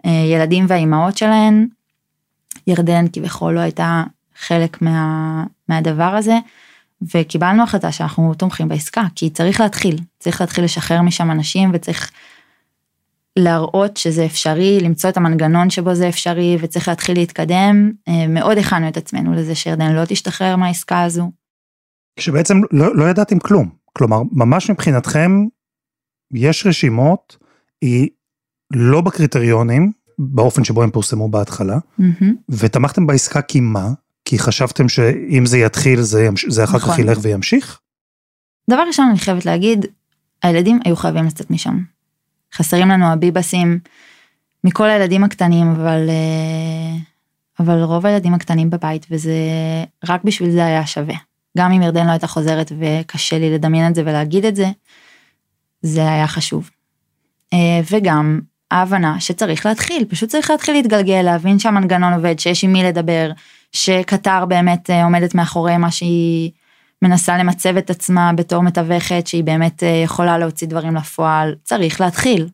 אה, 0.06 0.12
ילדים 0.12 0.66
והאימהות 0.68 1.18
שלהן, 1.18 1.68
ירדן 2.68 3.06
כביכול 3.14 3.54
לא 3.54 3.60
הייתה 3.60 4.04
חלק 4.36 4.82
מה, 4.82 5.44
מהדבר 5.70 6.04
הזה, 6.04 6.38
וקיבלנו 7.16 7.64
החלטה 7.64 7.92
שאנחנו 7.92 8.34
תומכים 8.34 8.68
בעסקה, 8.68 9.04
כי 9.16 9.30
צריך 9.30 9.62
להתחיל, 9.62 9.98
צריך 10.20 10.42
להתחיל 10.42 10.64
לשחרר 10.64 11.02
משם 11.02 11.32
אנשים 11.32 11.72
וצריך 11.74 12.12
להראות 13.40 13.98
שזה 13.98 14.26
אפשרי, 14.26 14.80
למצוא 14.80 15.10
את 15.10 15.18
המנגנון 15.18 15.70
שבו 15.70 15.96
זה 15.96 16.10
אפשרי 16.10 16.58
וצריך 16.60 16.88
להתחיל 16.88 17.18
להתקדם. 17.18 17.92
אה, 18.08 18.28
מאוד 18.28 18.58
הכנו 18.58 18.88
את 18.88 18.98
עצמנו 18.98 19.34
לזה 19.34 19.56
שירדן 19.56 19.94
לא 19.94 20.06
תשתחרר 20.08 20.56
מהעסקה 20.56 21.02
הזו. 21.02 21.32
כשבעצם 22.16 22.62
לא, 22.72 22.96
לא 22.96 23.10
ידעתם 23.10 23.40
כלום, 23.40 23.70
כלומר 23.94 24.22
ממש 24.32 24.70
מבחינתכם 24.70 25.32
יש 26.34 26.66
רשימות 26.66 27.38
היא 27.84 28.10
לא 28.74 29.02
בקריטריונים, 29.02 29.92
באופן 30.20 30.64
שבו 30.64 30.84
הם 30.84 30.92
פורסמו 30.92 31.30
בהתחלה, 31.30 31.78
mm-hmm. 31.78 32.26
ותמכתם 32.50 33.08
בעסקה 33.08 33.42
כי 33.42 33.60
מה? 33.60 33.90
כי 34.26 34.40
חשבתם 34.40 34.90
שאם 34.90 35.46
זה 35.46 35.58
יתחיל 35.58 36.02
זה, 36.02 36.24
ימש... 36.24 36.46
זה 36.50 36.64
אחר 36.64 36.78
נכון. 36.78 36.94
כך 36.94 37.00
ילך 37.00 37.18
וימשיך? 37.22 37.80
דבר 38.70 38.84
ראשון 38.88 39.10
אני 39.10 39.20
חייבת 39.20 39.46
להגיד, 39.46 39.86
הילדים 40.44 40.80
היו 40.86 40.96
חייבים 40.96 41.26
לצאת 41.26 41.52
משם. 41.52 41.80
חסרים 42.54 42.90
לנו 42.90 43.06
הביבסים 43.06 43.80
מכל 44.64 44.90
הילדים 44.90 45.24
הקטנים, 45.24 45.68
אבל, 45.72 46.10
אה, 46.10 46.98
אבל 47.60 47.84
רוב 47.84 48.06
הילדים 48.06 48.34
הקטנים 48.34 48.70
בבית, 48.70 49.06
וזה 49.12 49.34
רק 50.10 50.24
בשביל 50.24 50.52
זה 50.52 50.66
היה 50.66 50.86
שווה. 50.86 51.16
גם 51.58 51.72
אם 51.72 51.82
ירדן 51.82 52.06
לא 52.06 52.12
הייתה 52.12 52.28
חוזרת 52.28 52.72
וקשה 52.80 53.40
לי 53.40 53.54
לדמיין 53.54 53.90
את 53.90 53.96
זה 53.96 54.02
ולהגיד 54.02 54.46
את 54.46 54.56
זה, 54.56 54.68
זה 55.82 56.12
היה 56.12 56.28
חשוב. 56.28 56.70
אה, 57.54 57.82
וגם 57.92 58.40
ההבנה 58.72 59.20
שצריך 59.20 59.66
להתחיל, 59.66 60.06
פשוט 60.10 60.30
צריך 60.30 60.50
להתחיל 60.50 60.76
להתגלגל, 60.76 61.22
להבין 61.22 61.60
שהמנגנון 61.60 62.14
עובד, 62.14 62.40
שיש 62.40 62.64
עם 62.64 62.74
מי 62.74 62.84
לדבר, 62.84 63.32
שקטר 63.72 64.46
באמת 64.46 64.90
אה, 64.90 65.04
עומדת 65.04 65.36
מאחורי 65.36 65.78
מה 65.78 65.92
שהיא 65.92 66.52
מנסה 67.02 67.38
למצב 67.38 67.78
את 67.78 67.90
עצמה 67.90 68.34
בתור 68.34 68.64
מתווכת, 68.64 69.28
שהיא 69.28 69.44
באמת 69.44 69.84
אה, 69.84 70.02
יכולה 70.04 70.38
להוציא 70.38 70.68
דברים 70.68 70.96
לפועל, 70.96 71.56
צריך 71.64 72.02
להתחיל. 72.02 72.50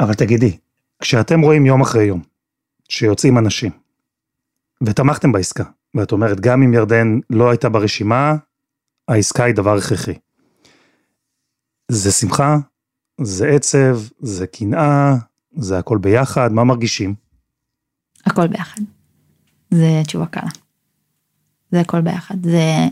אבל 0.00 0.14
תגידי, 0.14 0.56
כשאתם 1.02 1.40
רואים 1.40 1.66
יום 1.66 1.80
אחרי 1.80 2.04
יום, 2.04 2.22
שיוצאים 2.88 3.38
אנשים, 3.38 3.70
ותמכתם 4.82 5.32
בעסקה, 5.32 5.64
ואת 5.94 6.12
אומרת, 6.12 6.40
גם 6.40 6.62
אם 6.62 6.74
ירדן 6.74 7.18
לא 7.30 7.50
הייתה 7.50 7.68
ברשימה, 7.68 8.34
העסקה 9.08 9.44
היא 9.44 9.54
דבר 9.54 9.76
הכרחי. 9.76 10.14
זה 11.88 12.12
שמחה, 12.12 12.56
זה 13.20 13.48
עצב, 13.48 13.98
זה 14.18 14.46
קנאה, 14.46 15.14
זה 15.56 15.78
הכל 15.78 15.98
ביחד, 15.98 16.52
מה 16.52 16.64
מרגישים? 16.64 17.14
הכל 18.26 18.46
ביחד. 18.46 18.80
זה 19.70 20.02
תשובה 20.06 20.26
קלה. 20.26 20.50
זה 21.70 21.80
הכל 21.80 22.00
ביחד. 22.00 22.34
זה 22.42 22.86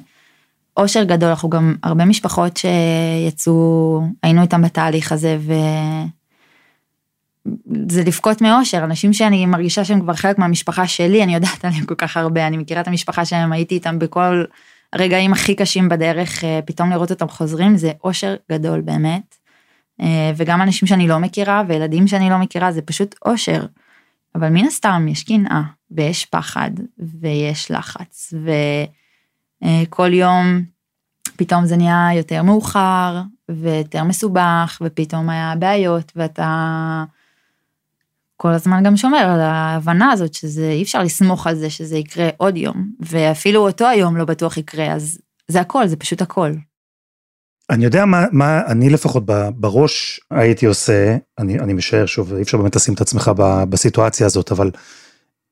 אושר 0.77 1.05
גדול, 1.05 1.29
אנחנו 1.29 1.51
גם 1.51 1.75
הרבה 1.83 2.05
משפחות 2.05 2.57
שיצאו, 2.57 4.03
היינו 4.23 4.43
איתם 4.43 4.63
בתהליך 4.63 5.13
הזה, 5.13 5.39
ו... 5.41 5.53
זה 7.89 8.03
לבכות 8.05 8.43
מאושר, 8.43 8.85
אנשים 8.85 9.13
שאני 9.13 9.47
מרגישה 9.47 9.85
שהם 9.85 10.01
כבר 10.01 10.15
חלק 10.15 10.39
מהמשפחה 10.39 10.87
שלי, 10.87 11.23
אני 11.23 11.35
יודעת 11.35 11.65
עליהם 11.65 11.85
כל 11.85 11.95
כך 11.95 12.17
הרבה, 12.17 12.47
אני 12.47 12.57
מכירה 12.57 12.81
את 12.81 12.89
המשפחה 12.89 13.25
שלהם, 13.25 13.53
הייתי 13.53 13.75
איתם 13.75 13.99
בכל 13.99 14.45
הרגעים 14.93 15.33
הכי 15.33 15.55
קשים 15.55 15.89
בדרך, 15.89 16.45
אה, 16.45 16.61
פתאום 16.65 16.91
לראות 16.91 17.11
אותם 17.11 17.29
חוזרים, 17.29 17.77
זה 17.77 17.93
אושר 18.05 18.37
גדול 18.53 18.81
באמת. 18.81 19.44
אה, 20.01 20.33
וגם 20.37 20.63
אנשים 20.63 20.89
שאני 20.89 21.09
לא 21.09 21.19
מכירה 21.19 21.63
וילדים 21.69 22.07
שאני 22.07 22.31
לא 22.31 22.39
מכירה 22.39 22.73
זה 22.73 22.83
פשוט 22.83 23.15
אושר. 23.25 23.67
אבל 24.35 24.49
מן 24.49 24.67
הסתם 24.67 25.07
יש 25.09 25.25
קנאה 25.25 25.63
ויש 25.91 26.25
פחד 26.25 26.71
ויש 27.21 27.71
לחץ 27.71 28.35
וכל 29.63 30.13
יום 30.13 30.63
פתאום 31.37 31.67
זה 31.67 31.77
נהיה 31.77 32.09
יותר 32.17 32.43
מאוחר 32.43 33.23
ויותר 33.49 34.05
מסובך 34.05 34.83
ופתאום 34.85 35.31
היה 35.31 35.55
בעיות 35.59 36.13
ואתה 36.17 37.05
כל 38.37 38.49
הזמן 38.53 38.83
גם 38.83 38.97
שומר 38.97 39.19
על 39.19 39.41
ההבנה 39.41 40.11
הזאת 40.13 40.35
שזה 40.35 40.71
אי 40.71 40.83
אפשר 40.83 41.03
לסמוך 41.03 41.47
על 41.47 41.55
זה 41.55 41.71
שזה 41.71 41.99
יקרה 41.99 42.29
עוד 42.37 42.57
יום 42.57 42.91
ואפילו 43.01 43.67
אותו 43.67 43.87
היום 43.87 44.17
לא 44.17 44.25
בטוח 44.25 44.57
יקרה 44.57 44.93
אז 44.93 45.19
זה 45.49 45.61
הכל 45.61 45.87
זה 45.87 45.97
פשוט 45.97 46.23
הכל. 46.23 46.53
אני 47.71 47.85
יודע 47.85 48.05
מה, 48.05 48.27
מה 48.33 48.67
אני 48.67 48.91
לפחות 48.91 49.23
בראש 49.57 50.21
הייתי 50.31 50.67
עושה, 50.67 51.17
אני, 51.39 51.59
אני 51.59 51.73
משער 51.73 52.07
שוב, 52.07 52.35
אי 52.35 52.43
אפשר 52.43 52.59
באמת 52.59 52.77
לשים 52.77 52.95
את 52.95 53.01
עצמך 53.01 53.31
בסיטואציה 53.69 54.27
הזאת, 54.27 54.53
אבל 54.53 54.71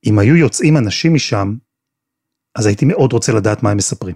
אם 0.07 0.19
היו 0.19 0.37
יוצאים 0.37 0.77
אנשים 0.77 1.15
משם, 1.15 1.55
אז 2.55 2.67
הייתי 2.67 2.85
מאוד 2.85 3.13
רוצה 3.13 3.33
לדעת 3.33 3.63
מה 3.63 3.71
הם 3.71 3.77
מספרים. 3.77 4.15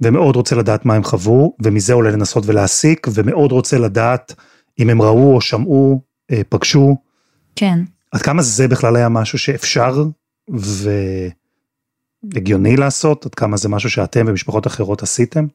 ומאוד 0.00 0.36
רוצה 0.36 0.56
לדעת 0.56 0.86
מה 0.86 0.94
הם 0.94 1.04
חוו, 1.04 1.56
ומזה 1.62 1.92
עולה 1.92 2.10
לנסות 2.10 2.44
ולהסיק, 2.46 3.06
ומאוד 3.14 3.52
רוצה 3.52 3.78
לדעת 3.78 4.34
אם 4.78 4.90
הם 4.90 5.02
ראו 5.02 5.34
או 5.34 5.40
שמעו, 5.40 6.02
אה, 6.30 6.40
פגשו. 6.48 6.96
כן. 7.56 7.78
עד 8.12 8.22
כמה 8.22 8.42
זה 8.42 8.68
בכלל 8.68 8.96
היה 8.96 9.08
משהו 9.08 9.38
שאפשר 9.38 10.04
והגיוני 12.22 12.76
לעשות? 12.76 13.26
עד 13.26 13.34
כמה 13.34 13.56
זה 13.56 13.68
משהו 13.68 13.90
שאתם 13.90 14.24
ומשפחות 14.28 14.66
אחרות 14.66 15.02
עשיתם? 15.02 15.46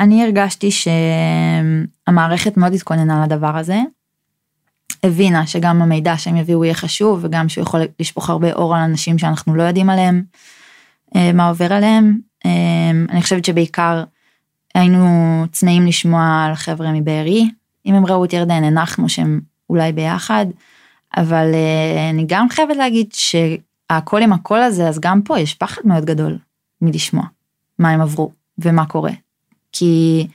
אני 0.00 0.24
הרגשתי 0.24 0.70
שהמערכת 2.06 2.56
מאוד 2.56 2.72
התכוננה 2.72 3.24
לדבר 3.26 3.56
הזה. 3.56 3.80
הבינה 5.04 5.46
שגם 5.46 5.82
המידע 5.82 6.18
שהם 6.18 6.36
יביאו 6.36 6.64
יהיה 6.64 6.74
חשוב 6.74 7.20
וגם 7.22 7.48
שהוא 7.48 7.62
יכול 7.62 7.80
לשפוך 8.00 8.30
הרבה 8.30 8.52
אור 8.52 8.76
על 8.76 8.82
אנשים 8.82 9.18
שאנחנו 9.18 9.54
לא 9.54 9.62
יודעים 9.62 9.90
עליהם, 9.90 10.22
אה, 11.16 11.32
מה 11.32 11.48
עובר 11.48 11.72
עליהם. 11.72 12.18
אה, 12.46 12.50
אני 13.08 13.22
חושבת 13.22 13.44
שבעיקר 13.44 14.04
היינו 14.74 15.44
צנעים 15.52 15.86
לשמוע 15.86 16.44
על 16.48 16.54
חבר'ה 16.54 16.92
מבארי, 16.92 17.50
אם 17.86 17.94
הם 17.94 18.06
ראו 18.06 18.24
את 18.24 18.32
ירדן, 18.32 18.64
הנחנו 18.64 19.08
שהם 19.08 19.40
אולי 19.70 19.92
ביחד, 19.92 20.46
אבל 21.16 21.50
אה, 21.54 22.10
אני 22.10 22.24
גם 22.28 22.48
חייבת 22.48 22.76
להגיד 22.76 23.12
שהכל 23.12 24.22
עם 24.22 24.32
הקול 24.32 24.62
הזה, 24.62 24.88
אז 24.88 25.00
גם 25.00 25.22
פה 25.22 25.38
יש 25.38 25.54
פחד 25.54 25.82
מאוד 25.84 26.04
גדול 26.04 26.38
מלשמוע 26.82 27.24
מה 27.78 27.90
הם 27.90 28.00
עברו 28.00 28.32
ומה 28.58 28.86
קורה. 28.86 29.12
כי 29.72 30.26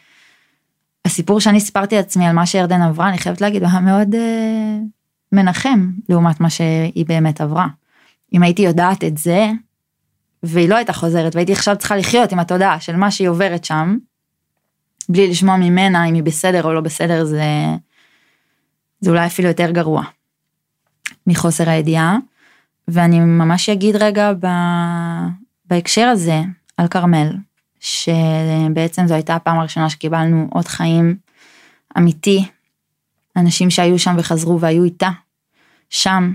הסיפור 1.05 1.39
שאני 1.39 1.59
סיפרתי 1.59 1.95
לעצמי 1.95 2.27
על 2.27 2.35
מה 2.35 2.45
שירדן 2.45 2.81
עברה, 2.81 3.09
אני 3.09 3.17
חייבת 3.17 3.41
להגיד, 3.41 3.63
היה 3.63 3.79
מאוד 3.79 4.15
אה, 4.15 4.77
מנחם 5.31 5.89
לעומת 6.09 6.39
מה 6.39 6.49
שהיא 6.49 7.05
באמת 7.05 7.41
עברה. 7.41 7.67
אם 8.33 8.43
הייתי 8.43 8.61
יודעת 8.61 9.03
את 9.03 9.17
זה, 9.17 9.51
והיא 10.43 10.69
לא 10.69 10.75
הייתה 10.75 10.93
חוזרת, 10.93 11.35
והייתי 11.35 11.53
עכשיו 11.53 11.75
צריכה 11.75 11.95
לחיות 11.95 12.31
עם 12.31 12.39
התודעה 12.39 12.79
של 12.79 12.95
מה 12.95 13.11
שהיא 13.11 13.29
עוברת 13.29 13.65
שם, 13.65 13.97
בלי 15.09 15.29
לשמוע 15.29 15.57
ממנה 15.57 16.05
אם 16.05 16.13
היא 16.13 16.23
בסדר 16.23 16.63
או 16.63 16.73
לא 16.73 16.81
בסדר, 16.81 17.25
זה, 17.25 17.43
זה 18.99 19.09
אולי 19.09 19.25
אפילו 19.25 19.47
יותר 19.47 19.71
גרוע 19.71 20.03
מחוסר 21.27 21.69
הידיעה. 21.69 22.17
ואני 22.87 23.19
ממש 23.19 23.69
אגיד 23.69 23.95
רגע 23.95 24.33
ב, 24.33 24.47
בהקשר 25.65 26.05
הזה 26.05 26.41
על 26.77 26.87
כרמל, 26.87 27.35
שבעצם 27.85 29.07
זו 29.07 29.13
הייתה 29.13 29.35
הפעם 29.35 29.59
הראשונה 29.59 29.89
שקיבלנו 29.89 30.49
אות 30.55 30.67
חיים 30.67 31.15
אמיתי, 31.97 32.45
אנשים 33.37 33.69
שהיו 33.69 33.99
שם 33.99 34.15
וחזרו 34.17 34.59
והיו 34.59 34.83
איתה, 34.83 35.09
שם. 35.89 36.33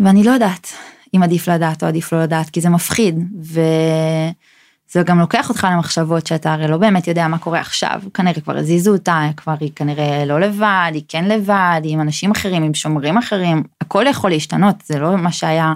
ואני 0.00 0.24
לא 0.24 0.30
יודעת 0.30 0.72
אם 1.16 1.22
עדיף 1.22 1.48
לדעת 1.48 1.82
או 1.82 1.88
עדיף 1.88 2.12
לא 2.12 2.22
לדעת, 2.22 2.50
כי 2.50 2.60
זה 2.60 2.68
מפחיד, 2.68 3.18
וזה 3.40 5.02
גם 5.04 5.18
לוקח 5.18 5.48
אותך 5.48 5.66
למחשבות 5.70 6.26
שאתה 6.26 6.52
הרי 6.52 6.68
לא 6.68 6.76
באמת 6.76 7.06
יודע 7.06 7.28
מה 7.28 7.38
קורה 7.38 7.60
עכשיו, 7.60 8.02
כנראה 8.14 8.40
כבר 8.40 8.56
הזיזו 8.56 8.92
אותה, 8.92 9.28
כבר 9.36 9.54
היא 9.60 9.72
כנראה 9.76 10.24
לא 10.24 10.40
לבד, 10.40 10.90
היא 10.94 11.02
כן 11.08 11.24
לבד, 11.24 11.80
היא 11.84 11.92
עם 11.92 12.00
אנשים 12.00 12.30
אחרים, 12.30 12.62
עם 12.62 12.74
שומרים 12.74 13.18
אחרים, 13.18 13.62
הכל 13.80 14.04
יכול 14.10 14.30
להשתנות, 14.30 14.76
זה 14.86 14.98
לא 14.98 15.16
מה 15.16 15.32
שהיה 15.32 15.74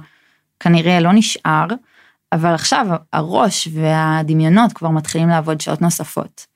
כנראה 0.60 1.00
לא 1.00 1.12
נשאר. 1.12 1.66
אבל 2.32 2.54
עכשיו 2.54 2.86
הראש 3.12 3.68
והדמיונות 3.72 4.72
כבר 4.72 4.88
מתחילים 4.88 5.28
לעבוד 5.28 5.60
שעות 5.60 5.82
נוספות. 5.82 6.46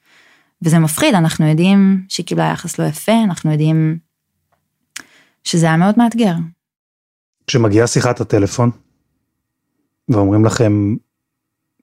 וזה 0.63 0.79
מפחיד, 0.79 1.15
אנחנו 1.15 1.47
יודעים 1.47 2.05
שהיא 2.09 2.27
קיבלה 2.27 2.51
יחס 2.53 2.79
לא 2.79 2.85
יפה, 2.85 3.13
אנחנו 3.25 3.53
יודעים 3.53 3.99
שזה 5.45 5.67
היה 5.67 5.77
מאוד 5.77 5.95
מאתגר. 5.99 6.35
כשמגיעה 7.47 7.87
שיחת 7.87 8.21
הטלפון, 8.21 8.71
ואומרים 10.09 10.45
לכם, 10.45 10.97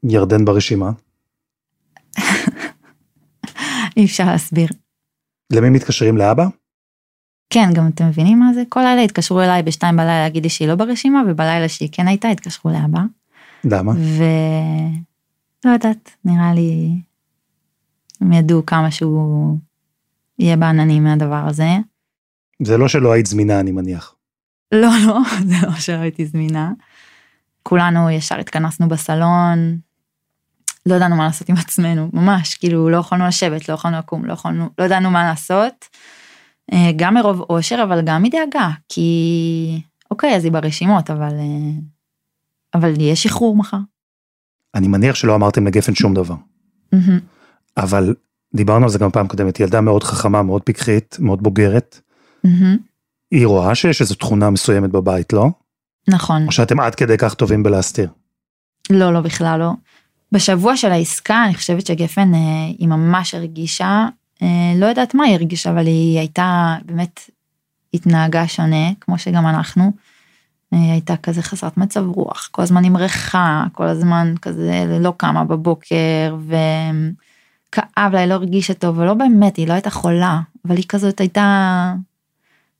ירדן 0.03 0.46
ברשימה? 0.46 0.91
אי 3.98 4.06
אפשר 4.06 4.25
להסביר. 4.25 4.67
למי 5.53 5.70
מתקשרים 5.70 6.17
לאבא? 6.17 6.48
כן, 7.50 7.70
גם 7.74 7.88
אתם 7.88 8.08
מבינים 8.08 8.39
מה 8.39 8.53
זה? 8.53 8.63
כל 8.70 8.79
לילה 8.79 9.01
התקשרו 9.01 9.41
אליי 9.41 9.63
בשתיים 9.63 9.98
בלילה 9.98 10.24
להגיד 10.24 10.44
לי 10.44 10.50
שהיא 10.50 10.67
לא 10.67 10.75
ברשימה, 10.75 11.24
ובלילה 11.27 11.70
שהיא 11.70 11.89
כן 11.91 12.08
הייתה, 12.08 12.27
התקשרו 12.27 12.72
לאבא. 12.72 13.00
למה? 13.71 13.91
ולא 13.91 15.74
יודעת, 15.74 16.12
נראה 16.25 16.53
לי 16.53 17.01
הם 18.21 18.33
ידעו 18.33 18.65
כמה 18.65 18.91
שהוא 18.91 19.57
יהיה 20.39 20.57
בעננים 20.57 21.03
מהדבר 21.03 21.43
הזה. 21.47 21.69
זה 22.62 22.77
לא 22.77 22.88
שלא 22.88 23.12
היית 23.12 23.25
זמינה, 23.25 23.59
אני 23.59 23.71
מניח. 23.71 24.15
לא, 24.71 24.89
לא, 25.07 25.19
זה 25.49 25.67
לא 25.67 25.75
שלא 25.75 25.97
הייתי 25.97 26.25
זמינה. 26.25 26.71
כולנו 27.63 28.10
ישר 28.10 28.39
התכנסנו 28.39 28.88
בסלון, 28.89 29.77
לא 30.86 30.95
ידענו 30.95 31.15
מה 31.15 31.25
לעשות 31.25 31.49
עם 31.49 31.56
עצמנו, 31.56 32.10
ממש, 32.13 32.56
כאילו 32.56 32.89
לא 32.89 32.97
יכולנו 32.97 33.27
לשבת, 33.27 33.69
לא 33.69 33.73
יכולנו 33.73 33.97
לקום, 33.97 34.25
לא 34.25 34.34
יכולנו, 34.34 34.69
לא 34.77 34.84
ידענו 34.84 35.12
מה 35.12 35.23
לעשות. 35.23 35.86
אה, 36.73 36.91
גם 36.95 37.13
מרוב 37.13 37.41
אושר, 37.41 37.84
אבל 37.84 38.01
גם 38.01 38.23
מדאגה, 38.23 38.69
כי 38.89 39.82
אוקיי, 40.12 40.36
אז 40.36 40.43
היא 40.43 40.51
ברשימות, 40.51 41.10
אבל 41.10 41.34
אה, 41.39 41.80
אבל 42.73 43.01
יהיה 43.01 43.15
שחרור 43.15 43.56
מחר. 43.56 43.77
אני 44.75 44.88
מניח 44.88 45.15
שלא 45.15 45.36
אמרתם 45.36 45.67
לגפן 45.67 45.95
שום 45.95 46.13
דבר. 46.13 46.36
אבל 47.77 48.15
דיברנו 48.56 48.84
על 48.84 48.89
זה 48.89 48.99
גם 48.99 49.12
פעם 49.12 49.27
קודמת, 49.27 49.60
ילדה 49.60 49.82
מאוד 49.82 50.03
חכמה, 50.03 50.43
מאוד 50.43 50.62
פיקחית, 50.62 51.17
מאוד 51.19 51.43
בוגרת. 51.43 51.99
היא 53.32 53.47
רואה 53.47 53.75
שיש 53.75 54.01
איזו 54.01 54.15
תכונה 54.15 54.49
מסוימת 54.49 54.89
בבית, 54.89 55.34
לא? 55.34 55.49
נכון. 56.08 56.47
או 56.47 56.51
שאתם 56.51 56.80
עד 56.80 56.95
כדי 56.95 57.17
כך 57.17 57.34
טובים 57.34 57.63
בלהסתיר? 57.63 58.10
לא, 58.89 59.13
לא, 59.13 59.21
בכלל 59.21 59.60
לא. 59.60 59.71
בשבוע 60.32 60.77
של 60.77 60.91
העסקה, 60.91 61.45
אני 61.45 61.56
חושבת 61.56 61.86
שגפן, 61.86 62.34
אה, 62.34 62.39
היא 62.80 62.88
ממש 62.88 63.34
הרגישה, 63.36 64.08
אה, 64.41 64.73
לא 64.75 64.86
יודעת 64.86 65.15
מה 65.15 65.23
היא 65.23 65.34
הרגישה, 65.34 65.69
אבל 65.71 65.86
היא 65.86 66.19
הייתה, 66.19 66.75
באמת, 66.86 67.30
התנהגה 67.93 68.47
שונה, 68.47 68.91
כמו 69.01 69.17
שגם 69.17 69.47
אנחנו. 69.47 69.91
הייתה 70.71 71.17
כזה 71.17 71.41
חסרת 71.41 71.77
מצב 71.77 72.06
רוח, 72.08 72.49
כל 72.51 72.62
הזמן 72.62 72.84
עם 72.86 72.97
ריחה, 72.97 73.63
כל 73.71 73.88
הזמן 73.88 74.34
כזה 74.41 74.97
לא 74.99 75.13
קמה 75.17 75.43
בבוקר, 75.43 76.38
וכאב 76.47 78.13
לה, 78.13 78.19
היא 78.19 78.27
לא 78.27 78.34
הרגישה 78.34 78.73
טוב, 78.73 78.97
ולא 78.97 79.13
באמת, 79.13 79.58
היא 79.58 79.67
לא 79.67 79.73
הייתה 79.73 79.89
חולה, 79.89 80.39
אבל 80.67 80.75
היא 80.75 80.86
כזאת 80.88 81.19
הייתה 81.19 81.93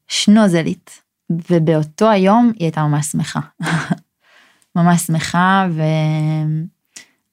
שנוזלית, 0.08 1.02
ובאותו 1.30 2.10
היום 2.10 2.52
היא 2.56 2.66
הייתה 2.66 2.84
ממש 2.84 3.06
שמחה. 3.06 3.40
ממש 4.76 5.02
שמחה, 5.02 5.68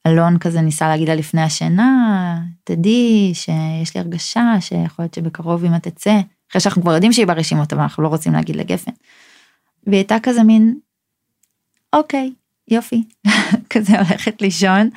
ואלון 0.05 0.37
כזה 0.37 0.61
ניסה 0.61 0.87
להגיד 0.87 1.07
לה 1.07 1.15
לפני 1.15 1.41
השינה, 1.41 2.41
תדעי 2.63 3.31
שיש 3.33 3.95
לי 3.95 4.01
הרגשה 4.01 4.53
שיכול 4.59 5.05
להיות 5.05 5.13
שבקרוב 5.13 5.65
אמא 5.65 5.77
תצא, 5.77 6.19
אחרי 6.51 6.61
שאנחנו 6.61 6.81
כבר 6.81 6.93
יודעים 6.93 7.13
שהיא 7.13 7.27
ברשימות, 7.27 7.73
אבל 7.73 7.81
אנחנו 7.81 8.03
לא 8.03 8.07
רוצים 8.07 8.33
להגיד 8.33 8.55
לגפן. 8.55 8.91
והיא 9.87 9.97
הייתה 9.97 10.17
כזה 10.23 10.43
מין, 10.43 10.75
אוקיי, 11.93 12.33
יופי, 12.67 13.03
כזה 13.73 13.97
הולכת 13.97 14.41
לישון. 14.41 14.89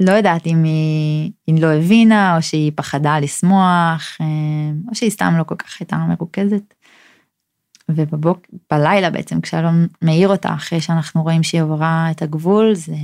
לא 0.00 0.12
יודעת 0.12 0.46
אם 0.46 0.64
היא, 0.64 1.32
אם 1.50 1.56
לא 1.60 1.66
הבינה, 1.66 2.36
או 2.36 2.42
שהיא 2.42 2.72
פחדה 2.74 3.20
לשמוח, 3.20 4.16
אה, 4.20 4.26
או 4.88 4.94
שהיא 4.94 5.10
סתם 5.10 5.34
לא 5.38 5.42
כל 5.42 5.54
כך 5.54 5.80
הייתה 5.80 5.96
מרוכזת. 5.96 6.74
ובבוק, 7.88 8.46
בלילה 8.70 9.10
בעצם, 9.10 9.40
כשאלון 9.40 9.86
מעיר 10.02 10.28
אותה, 10.28 10.54
אחרי 10.54 10.80
שאנחנו 10.80 11.22
רואים 11.22 11.42
שהיא 11.42 11.62
עברה 11.62 12.08
את 12.10 12.22
הגבול, 12.22 12.74
זה 12.74 12.94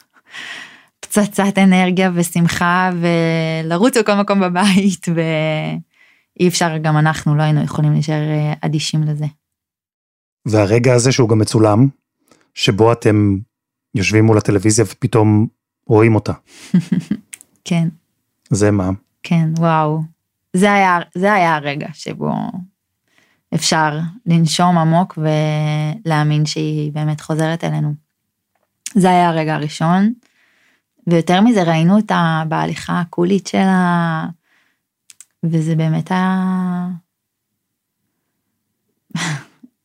פצצת 1.00 1.58
אנרגיה 1.58 2.10
ושמחה, 2.14 2.90
ולרוץ 3.00 3.96
בכל 3.96 4.14
מקום 4.14 4.40
בבית, 4.40 5.06
ואי 5.14 6.48
אפשר, 6.48 6.78
גם 6.78 6.96
אנחנו 6.96 7.34
לא 7.34 7.42
היינו 7.42 7.62
יכולים 7.62 7.92
להישאר 7.92 8.28
אה, 8.30 8.52
אדישים 8.60 9.02
לזה. 9.02 9.26
והרגע 10.46 10.94
הזה 10.94 11.12
שהוא 11.12 11.28
גם 11.28 11.38
מצולם, 11.38 11.88
שבו 12.54 12.92
אתם 12.92 13.38
יושבים 13.94 14.24
מול 14.24 14.38
הטלוויזיה 14.38 14.84
ופתאום 14.88 15.46
רואים 15.86 16.14
אותה. 16.14 16.32
כן. 17.64 17.88
זה 18.50 18.70
מה? 18.70 18.90
כן, 19.22 19.48
וואו. 19.58 20.00
זה 20.56 20.72
היה, 20.72 20.98
זה 21.14 21.32
היה 21.32 21.56
הרגע 21.56 21.88
שבו 21.92 22.32
אפשר 23.54 23.98
לנשום 24.26 24.78
עמוק 24.78 25.18
ולהאמין 25.18 26.46
שהיא 26.46 26.92
באמת 26.92 27.20
חוזרת 27.20 27.64
אלינו. 27.64 27.94
זה 28.94 29.10
היה 29.10 29.28
הרגע 29.28 29.54
הראשון, 29.54 30.12
ויותר 31.06 31.40
מזה 31.40 31.62
ראינו 31.62 31.96
אותה 31.96 32.42
בהליכה 32.48 33.00
הקולית 33.00 33.46
שלה, 33.46 34.26
וזה 35.42 35.76
באמת 35.76 36.10
היה... 36.10 36.88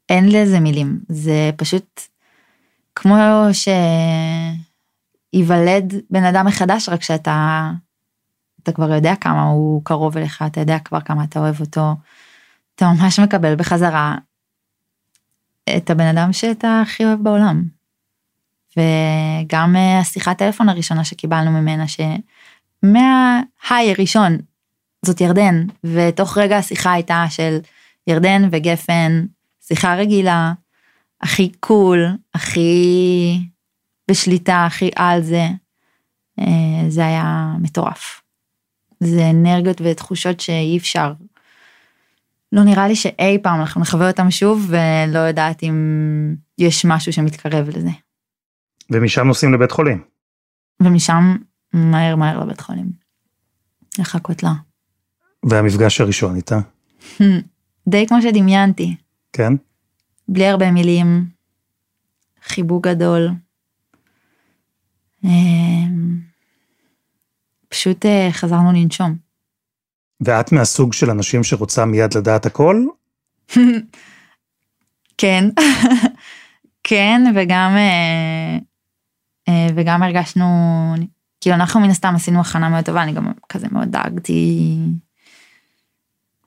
אין 0.09 0.29
לזה 0.31 0.59
מילים, 0.59 0.99
זה 1.09 1.49
פשוט 1.57 2.01
כמו 2.95 3.15
שייוולד 5.33 5.93
בן 6.09 6.23
אדם 6.23 6.45
מחדש, 6.45 6.89
רק 6.89 7.03
שאתה 7.03 7.71
אתה 8.65 8.71
כבר 8.71 8.91
יודע 8.91 9.15
כמה 9.15 9.43
הוא 9.43 9.81
קרוב 9.83 10.17
אליך, 10.17 10.43
אתה 10.47 10.59
יודע 10.59 10.79
כבר 10.79 11.01
כמה 11.01 11.23
אתה 11.23 11.39
אוהב 11.39 11.61
אותו, 11.61 11.95
אתה 12.75 12.85
ממש 12.85 13.19
מקבל 13.19 13.55
בחזרה 13.55 14.15
את 15.77 15.89
הבן 15.89 16.05
אדם 16.05 16.33
שאתה 16.33 16.81
הכי 16.81 17.05
אוהב 17.05 17.23
בעולם. 17.23 17.63
וגם 18.77 19.75
אה, 19.75 19.99
השיחת 19.99 20.37
טלפון 20.37 20.69
הראשונה 20.69 21.03
שקיבלנו 21.03 21.51
ממנה, 21.51 21.85
שמההיי 22.83 23.91
הראשון 23.91 24.37
זאת 25.05 25.21
ירדן, 25.21 25.65
ותוך 25.83 26.37
רגע 26.37 26.57
השיחה 26.57 26.91
הייתה 26.91 27.25
של 27.29 27.57
ירדן 28.07 28.47
וגפן 28.51 29.25
שיחה 29.67 29.95
רגילה, 29.95 30.53
הכי 31.21 31.51
קול, 31.59 32.05
הכי 32.33 33.39
בשליטה, 34.11 34.65
הכי 34.65 34.89
על 34.95 35.21
זה. 35.21 35.47
אה, 36.39 36.89
זה 36.89 37.05
היה 37.05 37.53
מטורף. 37.61 38.21
זה 38.99 39.29
אנרגיות 39.29 39.81
ותחושות 39.83 40.39
שאי 40.39 40.77
אפשר. 40.77 41.13
לא 42.51 42.63
נראה 42.63 42.87
לי 42.87 42.95
שאי 42.95 43.37
פעם 43.43 43.59
אנחנו 43.59 43.81
נחווה 43.81 44.07
אותם 44.07 44.31
שוב, 44.31 44.67
ולא 44.69 45.19
יודעת 45.19 45.63
אם 45.63 45.75
יש 46.57 46.85
משהו 46.85 47.13
שמתקרב 47.13 47.69
לזה. 47.69 47.89
ומשם 48.91 49.27
נוסעים 49.27 49.53
לבית 49.53 49.71
חולים. 49.71 50.03
ומשם 50.79 51.35
מהר 51.73 52.15
מהר 52.15 52.39
לבית 52.39 52.61
חולים. 52.61 52.91
לחכות 53.99 54.43
לה. 54.43 54.53
והמפגש 55.43 56.01
הראשון 56.01 56.35
איתה? 56.35 56.59
די 57.89 58.07
כמו 58.07 58.21
שדמיינתי. 58.21 58.95
כן? 59.35 59.53
בלי 60.27 60.47
הרבה 60.47 60.71
מילים, 60.71 61.25
חיבוק 62.43 62.87
גדול. 62.87 63.29
אמ, 65.23 66.19
פשוט 67.69 68.05
אה, 68.05 68.29
חזרנו 68.31 68.71
לנשום. 68.71 69.15
ואת 70.21 70.51
מהסוג 70.51 70.93
של 70.93 71.09
אנשים 71.09 71.43
שרוצה 71.43 71.85
מיד 71.85 72.17
לדעת 72.17 72.45
הכל? 72.45 72.85
כן, 75.17 75.43
כן, 76.89 77.21
וגם, 77.35 77.71
אה, 77.77 78.57
אה, 79.49 79.67
וגם 79.75 80.03
הרגשנו, 80.03 80.45
כאילו 81.41 81.55
אנחנו 81.55 81.79
מן 81.79 81.89
הסתם 81.89 82.13
עשינו 82.15 82.41
הכנה 82.41 82.69
מאוד 82.69 82.85
טובה, 82.85 83.03
אני 83.03 83.13
גם 83.13 83.31
כזה 83.49 83.67
מאוד 83.71 83.91
דאגתי, 83.91 84.77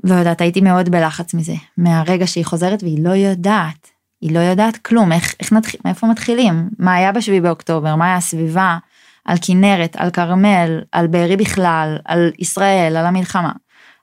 לא 0.05 0.15
יודעת, 0.15 0.41
הייתי 0.41 0.61
מאוד 0.61 0.89
בלחץ 0.89 1.35
מזה, 1.35 1.55
מהרגע 1.77 2.27
שהיא 2.27 2.45
חוזרת 2.45 2.83
והיא 2.83 3.05
לא 3.05 3.11
יודעת, 3.11 3.91
היא 4.21 4.35
לא 4.35 4.39
יודעת 4.39 4.77
כלום, 4.77 5.13
איך, 5.13 5.35
איך 5.41 5.53
נתחיל, 5.53 5.81
מאיפה 5.85 6.07
מתחילים, 6.07 6.71
מה 6.79 6.95
היה 6.95 7.13
בשביעי 7.13 7.41
באוקטובר, 7.41 7.97
מה 7.97 8.05
היה 8.05 8.17
הסביבה, 8.17 8.79
על 9.25 9.37
כנרת, 9.41 9.97
על 9.97 10.11
כרמל, 10.11 10.81
על 10.93 11.07
בארי 11.07 11.37
בכלל, 11.37 11.99
על 12.05 12.31
ישראל, 12.39 12.97
על 12.97 13.07
המלחמה. 13.07 13.53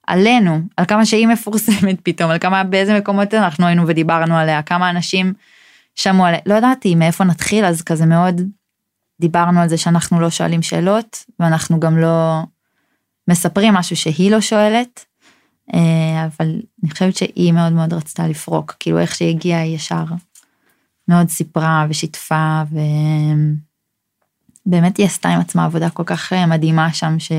עלינו, 0.08 0.60
על 0.78 0.86
כמה 0.86 1.06
שהיא 1.06 1.28
מפורסמת 1.28 2.02
פתאום, 2.04 2.32
על 2.32 2.40
כמה, 2.40 2.64
באיזה 2.64 2.98
מקומות 2.98 3.34
אנחנו 3.34 3.66
היינו 3.66 3.84
ודיברנו 3.88 4.38
עליה, 4.38 4.62
כמה 4.62 4.90
אנשים 4.90 5.34
שמעו 5.96 6.26
עליה, 6.26 6.40
לא 6.46 6.54
ידעתי 6.54 6.96
מאיפה 6.96 7.24
נתחיל, 7.24 7.66
אז 7.66 7.82
כזה 7.82 8.06
מאוד 8.06 8.42
דיברנו 9.22 9.62
על 9.62 9.70
זה 9.70 9.78
שאנחנו 9.78 10.20
לא 10.20 10.30
שואלים 10.30 10.62
שאלות, 10.62 11.26
ואנחנו 11.40 11.80
גם 11.80 11.98
לא 11.98 12.44
מספרים 13.28 13.74
משהו 13.74 13.96
שהיא 13.96 14.32
לא 14.32 14.42
שואלת, 14.42 15.06
אבל 16.26 16.62
אני 16.84 16.92
חושבת 16.92 17.16
שהיא 17.16 17.54
מאוד 17.54 17.74
מאוד 17.74 17.94
רצתה 17.94 18.28
לפרוק, 18.28 18.76
כאילו 18.80 19.00
איך 19.00 19.16
שהיא 19.16 19.30
הגיעה 19.30 19.62
היא 19.62 19.76
ישר 19.76 20.04
מאוד 21.08 21.30
סיפרה 21.30 21.86
ושיתפה, 21.90 22.64
ובאמת 24.66 24.98
היא 24.98 25.06
עשתה 25.06 25.30
עם 25.30 25.40
עצמה 25.40 25.66
עבודה 25.66 25.90
כל 25.90 26.04
כך 26.06 26.34
אה, 26.34 26.46
מדהימה 26.46 26.94
שם, 26.94 27.20
ש... 27.20 27.32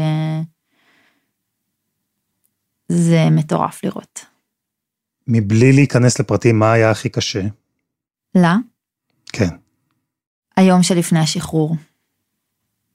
זה 2.89 3.31
מטורף 3.31 3.85
לראות. 3.85 4.25
מבלי 5.27 5.73
להיכנס 5.73 6.21
לפרטים, 6.21 6.59
מה 6.59 6.73
היה 6.73 6.91
הכי 6.91 7.09
קשה? 7.09 7.43
לה? 8.35 8.57
כן. 9.33 9.49
היום 10.57 10.83
שלפני 10.83 11.19
השחרור 11.19 11.77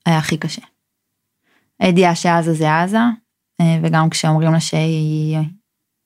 היה 0.05 0.17
הכי 0.17 0.37
קשה. 0.37 0.61
הידיעה 1.79 2.15
שעזה 2.15 2.53
זה 2.53 2.79
עזה, 2.79 2.97
אה, 2.97 3.09
וגם 3.83 4.09
כשאומרים 4.09 4.51
לה 4.51 4.59
שהיא 4.59 5.37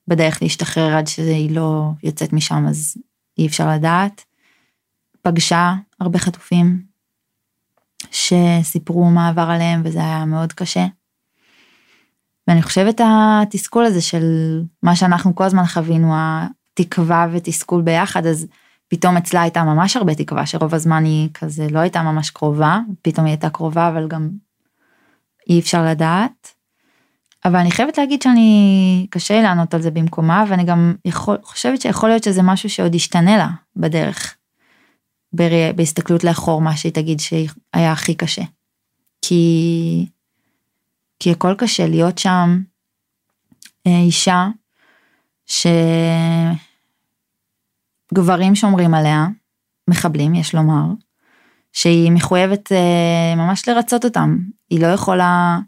בדרך 0.08 0.42
להשתחרר 0.42 0.96
עד 0.96 1.06
שהיא 1.06 1.50
לא 1.50 1.90
יוצאת 2.02 2.32
משם, 2.32 2.66
אז 2.68 2.96
אי 3.38 3.46
אפשר 3.46 3.70
לדעת. 3.70 4.24
פגשה 5.22 5.74
הרבה 6.00 6.18
חטופים 6.18 6.82
שסיפרו 8.10 9.04
מה 9.04 9.28
עבר 9.28 9.50
עליהם, 9.50 9.82
וזה 9.84 9.98
היה 9.98 10.24
מאוד 10.24 10.52
קשה. 10.52 10.86
ואני 12.48 12.62
חושבת 12.62 13.00
התסכול 13.04 13.84
הזה 13.84 14.00
של 14.00 14.24
מה 14.82 14.96
שאנחנו 14.96 15.34
כל 15.34 15.44
הזמן 15.44 15.66
חווינו, 15.66 16.14
התקווה 16.14 17.26
ותסכול 17.32 17.82
ביחד, 17.82 18.26
אז 18.26 18.46
פתאום 18.88 19.16
אצלה 19.16 19.42
הייתה 19.42 19.64
ממש 19.64 19.96
הרבה 19.96 20.14
תקווה, 20.14 20.46
שרוב 20.46 20.74
הזמן 20.74 21.04
היא 21.04 21.28
כזה 21.34 21.66
לא 21.70 21.78
הייתה 21.78 22.02
ממש 22.02 22.30
קרובה, 22.30 22.78
פתאום 23.02 23.26
היא 23.26 23.32
הייתה 23.32 23.50
קרובה, 23.50 23.88
אבל 23.88 24.08
גם 24.08 24.30
אי 25.48 25.60
אפשר 25.60 25.84
לדעת. 25.84 26.55
אבל 27.46 27.56
אני 27.56 27.70
חייבת 27.70 27.98
להגיד 27.98 28.22
שאני, 28.22 29.06
קשה 29.10 29.42
לענות 29.42 29.74
על 29.74 29.82
זה 29.82 29.90
במקומה, 29.90 30.44
ואני 30.48 30.64
גם 30.64 30.94
יכול, 31.04 31.36
חושבת 31.42 31.80
שיכול 31.80 32.08
להיות 32.08 32.24
שזה 32.24 32.42
משהו 32.42 32.70
שעוד 32.70 32.94
ישתנה 32.94 33.36
לה 33.36 33.48
בדרך. 33.76 34.36
בהסתכלות 35.76 36.24
לאחור, 36.24 36.60
מה 36.60 36.76
שהיא 36.76 36.92
תגיד 36.92 37.20
שהיה 37.20 37.92
הכי 37.92 38.14
קשה. 38.14 38.42
כי 39.22 40.06
כי 41.20 41.30
הכל 41.30 41.54
קשה 41.58 41.86
להיות 41.86 42.18
שם 42.18 42.60
אה, 43.86 44.00
אישה 44.00 44.48
שגברים 48.12 48.54
שומרים 48.54 48.94
עליה, 48.94 49.26
מחבלים 49.88 50.34
יש 50.34 50.54
לומר, 50.54 50.84
שהיא 51.72 52.12
מחויבת 52.12 52.72
אה, 52.72 53.34
ממש 53.36 53.68
לרצות 53.68 54.04
אותם, 54.04 54.38
היא 54.70 54.80
לא 54.80 54.86
יכולה, 54.86 55.58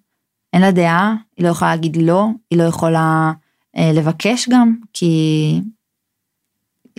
אין 0.52 0.62
לה 0.62 0.70
דעה, 0.70 1.14
היא 1.36 1.44
לא 1.44 1.50
יכולה 1.50 1.70
להגיד 1.70 1.96
לא, 1.96 2.28
היא 2.50 2.58
לא 2.58 2.64
יכולה 2.64 3.32
אה, 3.76 3.92
לבקש 3.94 4.48
גם, 4.48 4.76
כי 4.92 5.60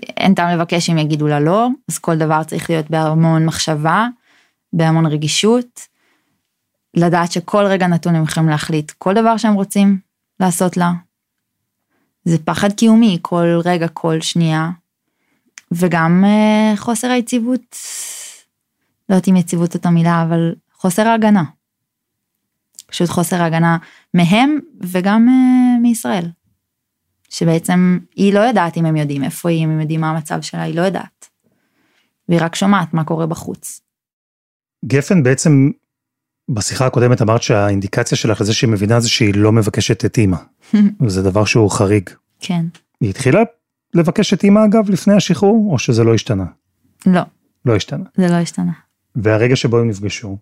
אין 0.01 0.33
טעם 0.33 0.57
לבקש 0.57 0.89
אם 0.89 0.97
יגידו 0.97 1.27
לה 1.27 1.39
לא, 1.39 1.67
אז 1.89 1.97
כל 1.97 2.17
דבר 2.17 2.43
צריך 2.43 2.69
להיות 2.69 2.89
בהמון 2.89 3.45
מחשבה, 3.45 4.07
בהמון 4.73 5.05
רגישות. 5.05 5.87
לדעת 6.93 7.31
שכל 7.31 7.65
רגע 7.65 7.87
נתון 7.87 8.15
הם 8.15 8.23
יכולים 8.23 8.49
להחליט 8.49 8.91
כל 8.91 9.13
דבר 9.13 9.37
שהם 9.37 9.53
רוצים 9.53 9.99
לעשות 10.39 10.77
לה. 10.77 10.91
זה 12.25 12.37
פחד 12.45 12.73
קיומי 12.73 13.19
כל 13.21 13.59
רגע, 13.65 13.87
כל 13.87 14.21
שנייה. 14.21 14.69
וגם 15.71 16.23
אה, 16.25 16.73
חוסר 16.77 17.07
היציבות, 17.07 17.75
לא 19.09 19.15
יודעת 19.15 19.27
אם 19.27 19.35
יציבות 19.35 19.71
זאת 19.71 19.85
המילה, 19.85 20.23
אבל 20.23 20.55
חוסר 20.73 21.07
ההגנה. 21.07 21.43
פשוט 22.89 23.09
חוסר 23.09 23.41
ההגנה 23.41 23.77
מהם 24.13 24.59
וגם 24.81 25.27
אה, 25.29 25.79
מישראל. 25.81 26.29
שבעצם 27.29 27.99
היא 28.15 28.33
לא 28.33 28.39
יודעת 28.39 28.77
אם 28.77 28.85
הם 28.85 28.95
יודעים 28.95 29.23
איפה 29.23 29.49
היא, 29.49 29.65
אם 29.65 29.69
הם 29.69 29.81
יודעים 29.81 30.01
מה 30.01 30.09
המצב 30.09 30.41
שלה, 30.41 30.61
היא 30.61 30.75
לא 30.75 30.81
יודעת. 30.81 31.29
והיא 32.29 32.41
רק 32.41 32.55
שומעת 32.55 32.93
מה 32.93 33.03
קורה 33.03 33.25
בחוץ. 33.25 33.81
גפן 34.85 35.23
בעצם 35.23 35.69
בשיחה 36.49 36.85
הקודמת 36.85 37.21
אמרת 37.21 37.43
שהאינדיקציה 37.43 38.17
שלך 38.17 38.41
לזה 38.41 38.53
שהיא 38.53 38.69
מבינה 38.69 38.99
זה 38.99 39.09
שהיא 39.09 39.33
לא 39.35 39.51
מבקשת 39.51 40.05
את 40.05 40.17
אימא. 40.17 40.37
וזה 41.01 41.23
דבר 41.23 41.45
שהוא 41.45 41.71
חריג. 41.71 42.09
כן. 42.39 42.65
היא 43.01 43.09
התחילה 43.09 43.41
לבקש 43.93 44.33
את 44.33 44.43
אימא 44.43 44.65
אגב 44.65 44.89
לפני 44.89 45.13
השחרור, 45.13 45.71
או 45.71 45.79
שזה 45.79 46.03
לא 46.03 46.13
השתנה? 46.13 46.45
לא. 47.05 47.21
לא 47.65 47.75
השתנה. 47.75 48.03
זה 48.17 48.27
לא 48.27 48.35
השתנה. 48.35 48.71
והרגע 49.15 49.55
שבו 49.55 49.79
הם 49.79 49.89
נפגשו? 49.89 50.37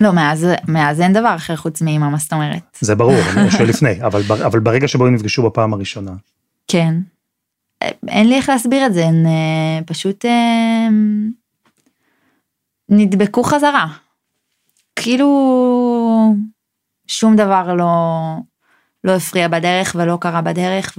לא, 0.00 0.12
מאז, 0.12 0.46
מאז 0.68 1.00
אין 1.00 1.12
דבר 1.12 1.34
אחר 1.36 1.56
חוץ 1.56 1.82
מאימא, 1.82 2.08
מה 2.08 2.16
זאת 2.16 2.32
אומרת? 2.32 2.78
זה 2.80 2.94
ברור, 2.94 3.14
אני 3.36 3.46
חושב 3.50 3.64
לפני, 3.64 4.02
אבל, 4.02 4.22
אבל 4.46 4.60
ברגע 4.60 4.88
שבו 4.88 5.06
הם 5.06 5.14
נפגשו 5.14 5.42
בפעם 5.42 5.74
הראשונה. 5.74 6.12
כן. 6.68 6.94
אין 8.08 8.28
לי 8.28 8.36
איך 8.36 8.48
להסביר 8.48 8.86
את 8.86 8.94
זה, 8.94 9.06
הן 9.06 9.26
אה, 9.26 9.80
פשוט 9.86 10.24
אה, 10.24 10.88
נדבקו 12.88 13.42
חזרה. 13.42 13.86
כאילו 14.96 15.28
שום 17.06 17.36
דבר 17.36 17.74
לא, 17.74 17.94
לא 19.04 19.12
הפריע 19.16 19.48
בדרך 19.48 19.96
ולא 19.98 20.18
קרה 20.20 20.42
בדרך 20.42 20.98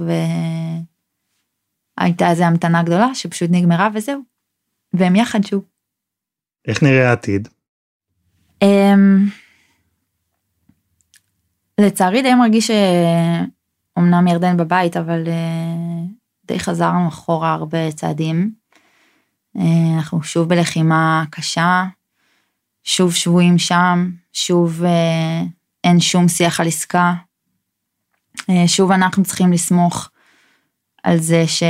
והייתה 1.98 2.30
איזו 2.30 2.44
המתנה 2.44 2.82
גדולה 2.82 3.14
שפשוט 3.14 3.48
נגמרה 3.52 3.88
וזהו. 3.94 4.20
והם 4.92 5.16
יחד 5.16 5.44
שוב. 5.44 5.64
איך 6.68 6.82
נראה 6.82 7.08
העתיד? 7.08 7.48
Um, 8.62 9.30
לצערי 11.80 12.22
די 12.22 12.34
מרגיש 12.34 12.70
שאומנם 13.96 14.28
ירדן 14.28 14.56
בבית 14.56 14.96
אבל 14.96 15.24
uh, 15.24 16.12
די 16.46 16.58
חזרנו 16.58 17.08
אחורה 17.08 17.52
הרבה 17.52 17.92
צעדים. 17.92 18.52
Uh, 19.56 19.60
אנחנו 19.96 20.22
שוב 20.22 20.48
בלחימה 20.48 21.24
קשה. 21.30 21.84
שוב 22.84 23.14
שבויים 23.14 23.58
שם, 23.58 24.10
שוב 24.32 24.84
אה, 24.84 25.42
אין 25.84 26.00
שום 26.00 26.28
שיח 26.28 26.60
על 26.60 26.66
עסקה. 26.66 27.14
אה, 28.50 28.68
שוב 28.68 28.92
אנחנו 28.92 29.24
צריכים 29.24 29.52
לסמוך 29.52 30.10
על 31.02 31.18
זה 31.18 31.44
ש... 31.46 31.62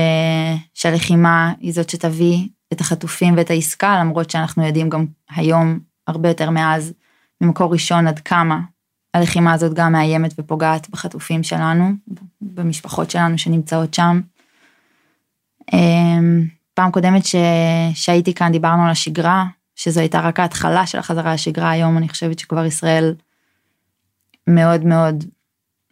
שהלחימה 0.74 1.52
היא 1.60 1.72
זאת 1.72 1.90
שתביא 1.90 2.48
את 2.72 2.80
החטופים 2.80 3.36
ואת 3.36 3.50
העסקה, 3.50 3.98
למרות 4.00 4.30
שאנחנו 4.30 4.66
יודעים 4.66 4.88
גם 4.88 5.06
היום, 5.30 5.78
הרבה 6.06 6.28
יותר 6.28 6.50
מאז, 6.50 6.92
ממקור 7.40 7.72
ראשון 7.72 8.06
עד 8.06 8.18
כמה 8.18 8.60
הלחימה 9.14 9.52
הזאת 9.52 9.74
גם 9.74 9.92
מאיימת 9.92 10.34
ופוגעת 10.38 10.90
בחטופים 10.90 11.42
שלנו, 11.42 11.92
במשפחות 12.40 13.10
שלנו 13.10 13.38
שנמצאות 13.38 13.94
שם. 13.94 14.20
אה, 15.74 16.18
פעם 16.74 16.90
קודמת 16.90 17.26
ש... 17.26 17.34
שהייתי 17.94 18.34
כאן 18.34 18.52
דיברנו 18.52 18.84
על 18.84 18.90
השגרה, 18.90 19.44
שזו 19.76 20.00
הייתה 20.00 20.20
רק 20.20 20.40
ההתחלה 20.40 20.86
של 20.86 20.98
החזרה 20.98 21.34
לשגרה, 21.34 21.70
היום 21.70 21.98
אני 21.98 22.08
חושבת 22.08 22.38
שכבר 22.38 22.64
ישראל 22.64 23.14
מאוד 24.46 24.84
מאוד 24.84 25.24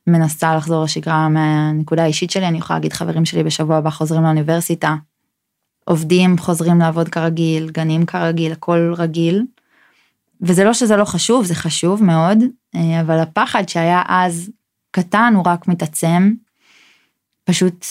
מנסה 0.06 0.56
לחזור 0.56 0.84
לשגרה 0.84 1.28
מהנקודה 1.28 2.02
האישית 2.02 2.30
שלי, 2.30 2.48
אני 2.48 2.58
יכולה 2.58 2.78
להגיד 2.78 2.92
חברים 2.92 3.24
שלי 3.24 3.42
בשבוע 3.42 3.76
הבא 3.76 3.90
חוזרים 3.90 4.22
לאוניברסיטה, 4.22 4.94
עובדים 5.84 6.38
חוזרים 6.38 6.78
לעבוד 6.78 7.08
כרגיל, 7.08 7.70
גנים 7.70 8.06
כרגיל, 8.06 8.52
הכל 8.52 8.94
רגיל. 8.96 9.44
וזה 10.42 10.64
לא 10.64 10.72
שזה 10.74 10.96
לא 10.96 11.04
חשוב, 11.04 11.44
זה 11.44 11.54
חשוב 11.54 12.04
מאוד, 12.04 12.38
אה, 12.74 13.00
אבל 13.00 13.18
הפחד 13.18 13.68
שהיה 13.68 14.02
אז 14.08 14.50
קטן 14.90 15.32
הוא 15.36 15.44
רק 15.46 15.68
מתעצם. 15.68 16.32
פשוט 17.44 17.86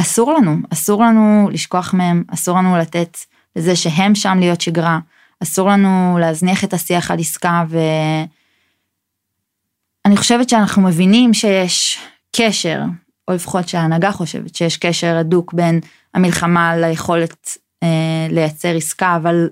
אסור 0.00 0.32
לנו, 0.32 0.56
אסור 0.72 1.04
לנו 1.04 1.48
לשכוח 1.52 1.94
מהם, 1.94 2.24
אסור 2.28 2.58
לנו 2.58 2.76
לתת 2.76 3.18
לזה 3.56 3.76
שהם 3.76 4.14
שם 4.14 4.38
להיות 4.40 4.60
שגרה, 4.60 4.98
אסור 5.42 5.68
לנו 5.68 6.18
להזניח 6.20 6.64
את 6.64 6.74
השיח 6.74 7.10
על 7.10 7.18
עסקה 7.18 7.64
ואני 7.68 8.26
חושבת 10.16 10.48
שאנחנו 10.48 10.82
מבינים 10.82 11.34
שיש 11.34 11.98
קשר, 12.36 12.82
או 13.28 13.34
לפחות 13.34 13.68
שההנהגה 13.68 14.12
חושבת 14.12 14.54
שיש 14.54 14.76
קשר 14.76 15.16
הדוק 15.16 15.52
בין 15.52 15.80
המלחמה 16.14 16.76
ליכולת 16.76 17.56
אה, 17.82 18.26
לייצר 18.30 18.76
עסקה, 18.76 19.16
אבל 19.16 19.48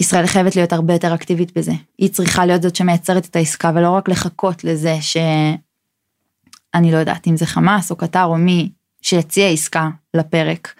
ישראל 0.00 0.26
חייבת 0.26 0.56
להיות 0.56 0.72
הרבה 0.72 0.92
יותר 0.92 1.14
אקטיבית 1.14 1.58
בזה. 1.58 1.72
היא 1.98 2.10
צריכה 2.10 2.46
להיות 2.46 2.62
זאת 2.62 2.76
שמייצרת 2.76 3.26
את 3.26 3.36
העסקה 3.36 3.72
ולא 3.74 3.90
רק 3.90 4.08
לחכות 4.08 4.64
לזה 4.64 4.96
שאני 5.00 6.92
לא 6.92 6.96
יודעת 6.96 7.26
אם 7.26 7.36
זה 7.36 7.46
חמאס 7.46 7.90
או 7.90 7.96
קטר 7.96 8.24
או 8.24 8.36
מי 8.36 8.70
שיציע 9.02 9.48
עסקה 9.48 9.88
לפרק. 10.14 10.74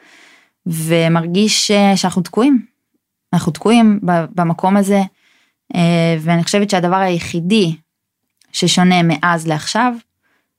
ומרגיש 0.67 1.71
שאנחנו 1.95 2.23
תקועים. 2.23 2.67
אנחנו 3.33 3.53
תקועים 3.53 4.01
במקום 4.03 4.77
הזה 4.77 5.01
אה, 5.75 6.17
ואני 6.21 6.45
חושבת 6.45 6.71
שהדבר 6.71 6.97
היחידי 6.97 7.77
ששונה 8.53 9.03
מאז 9.03 9.47
לעכשיו, 9.47 9.95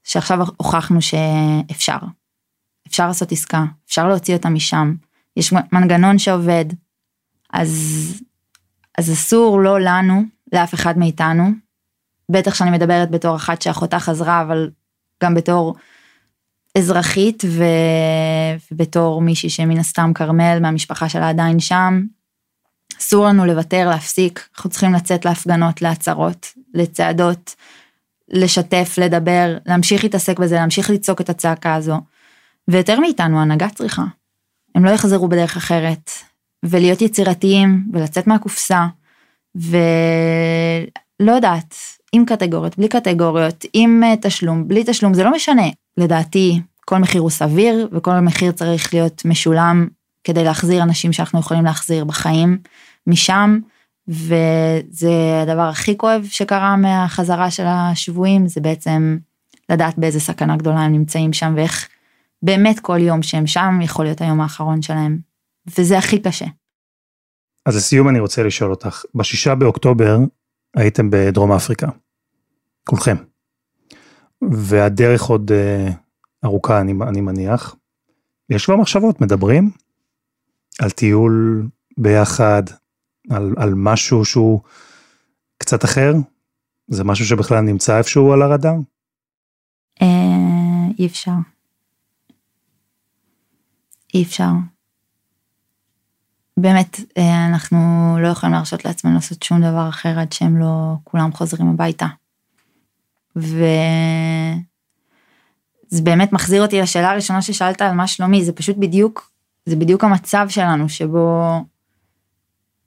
שעכשיו 0.04 0.40
הוכחנו 0.58 1.00
שאפשר. 1.02 1.98
אפשר 2.88 3.08
לעשות 3.08 3.32
עסקה, 3.32 3.64
אפשר 3.88 4.08
להוציא 4.08 4.36
אותה 4.36 4.50
משם, 4.50 4.94
יש 5.38 5.54
מנגנון 5.72 6.18
שעובד, 6.18 6.66
אז 7.54 8.22
אז 8.98 9.12
אסור 9.12 9.60
לא 9.60 9.80
לנו, 9.80 10.24
לאף 10.54 10.74
אחד 10.74 10.98
מאיתנו, 10.98 11.44
בטח 12.32 12.56
שאני 12.56 12.72
מדברת 12.72 13.12
בתור 13.12 13.36
אחת 13.36 13.62
שאחותה 13.62 14.00
חזרה, 14.00 14.42
אבל 14.42 14.70
גם 15.24 15.34
בתור 15.34 15.76
אזרחית 16.78 17.44
ו... 17.48 17.64
ובתור 18.72 19.22
מישהי 19.22 19.50
שמן 19.50 19.78
הסתם 19.78 20.12
כרמל 20.16 20.58
מהמשפחה 20.62 21.10
שלה 21.10 21.30
עדיין 21.30 21.60
שם, 21.60 22.04
אסור 23.00 23.26
לנו 23.26 23.46
לוותר, 23.46 23.90
להפסיק, 23.90 24.48
אנחנו 24.56 24.70
צריכים 24.70 24.94
לצאת 24.94 25.26
להפגנות, 25.26 25.82
להצהרות, 25.82 26.48
לצעדות, 26.74 27.56
לשתף, 28.30 28.96
לדבר, 28.98 29.58
להמשיך 29.66 30.04
להתעסק 30.04 30.40
בזה, 30.40 30.56
להמשיך 30.56 30.90
לצעוק 30.90 31.22
את 31.22 31.30
הצעקה 31.30 31.76
הזו. 31.76 32.02
ויותר 32.68 33.00
מאיתנו, 33.00 33.40
ההנהגה 33.40 33.70
צריכה. 33.70 34.04
הם 34.76 34.86
לא 34.86 34.90
יחזרו 34.90 35.28
בדרך 35.28 35.58
אחרת, 35.58 36.12
ולהיות 36.64 37.02
יצירתיים 37.02 37.84
ולצאת 37.94 38.28
מהקופסה 38.28 38.88
ולא 39.56 41.32
יודעת 41.32 41.76
עם 42.14 42.26
קטגוריות 42.26 42.78
בלי 42.78 42.88
קטגוריות 42.88 43.66
עם 43.74 44.04
אה, 44.04 44.14
תשלום 44.22 44.68
בלי 44.68 44.84
תשלום 44.86 45.14
זה 45.14 45.24
לא 45.24 45.32
משנה. 45.32 45.70
לדעתי 45.98 46.62
כל 46.86 46.98
מחיר 46.98 47.22
הוא 47.22 47.30
סביר 47.30 47.90
וכל 47.92 48.20
מחיר 48.20 48.52
צריך 48.52 48.94
להיות 48.94 49.26
משולם 49.26 49.88
כדי 50.24 50.44
להחזיר 50.44 50.84
אנשים 50.84 51.14
שאנחנו 51.14 51.40
יכולים 51.40 51.66
להחזיר 51.66 52.06
בחיים 52.06 52.58
משם 53.08 53.60
וזה 54.08 55.42
הדבר 55.42 55.62
הכי 55.62 55.98
כואב 55.98 56.26
שקרה 56.30 56.76
מהחזרה 56.78 57.52
של 57.52 57.64
השבויים 57.68 58.48
זה 58.48 58.62
בעצם 58.62 59.18
לדעת 59.70 59.98
באיזה 59.98 60.20
סכנה 60.20 60.58
גדולה 60.58 60.80
הם 60.80 60.92
נמצאים 60.92 61.34
שם 61.34 61.54
ואיך 61.56 61.88
באמת 62.44 62.80
כל 62.80 62.98
יום 63.00 63.24
שהם 63.24 63.48
שם 63.48 63.80
יכול 63.82 64.06
להיות 64.06 64.22
היום 64.22 64.42
האחרון 64.42 64.82
שלהם 64.82 65.31
וזה 65.68 65.98
הכי 65.98 66.22
קשה. 66.22 66.46
אז 67.66 67.76
לסיום 67.76 68.10
אני 68.10 68.20
רוצה 68.20 68.44
לשאול 68.44 68.72
אותך, 68.72 69.04
בשישה 69.16 69.56
באוקטובר 69.56 70.18
הייתם 70.76 71.10
בדרום 71.10 71.52
אפריקה, 71.52 71.88
כולכם, 72.88 73.16
והדרך 74.52 75.24
עוד 75.24 75.52
uh, 75.52 75.94
ארוכה 76.46 76.82
אני, 76.82 76.94
אני 77.08 77.22
מניח. 77.22 77.76
יש 78.50 78.66
כבר 78.66 78.76
מחשבות, 78.76 79.22
מדברים 79.22 79.72
על 80.80 80.90
טיול 80.90 81.68
ביחד, 81.98 82.64
על, 83.30 83.54
על 83.58 83.74
משהו 83.76 84.26
שהוא 84.26 84.62
קצת 85.58 85.86
אחר? 85.86 86.14
זה 86.88 87.04
משהו 87.04 87.26
שבכלל 87.26 87.62
נמצא 87.62 87.98
איפשהו 87.98 88.34
על 88.34 88.42
הרדאר? 88.42 88.76
אה, 90.02 90.08
אי 91.00 91.06
אפשר. 91.06 91.32
אי 94.14 94.24
אפשר. 94.24 94.52
באמת 96.58 97.00
אה, 97.18 97.46
אנחנו 97.46 97.78
לא 98.22 98.28
יכולים 98.28 98.56
להרשות 98.56 98.86
לעצמנו 98.86 99.16
לעשות 99.16 99.44
שום 99.44 99.62
דבר 99.62 99.90
אחר 99.90 100.20
עד 100.20 100.34
שהם 100.34 100.58
לא 100.58 100.96
כולם 101.04 101.34
חוזרים 101.34 101.70
הביתה. 101.70 102.08
וזה 103.36 103.52
באמת 106.04 106.34
מחזיר 106.34 106.62
אותי 106.62 106.82
לשאלה 106.82 107.12
הראשונה 107.12 107.42
ששאלת 107.42 107.82
על 107.82 107.92
מה 107.92 108.08
שלומי 108.08 108.44
זה 108.44 108.54
פשוט 108.54 108.78
בדיוק 108.78 109.32
זה 109.66 109.76
בדיוק 109.76 110.04
המצב 110.04 110.46
שלנו 110.50 110.90
שבו 110.90 111.56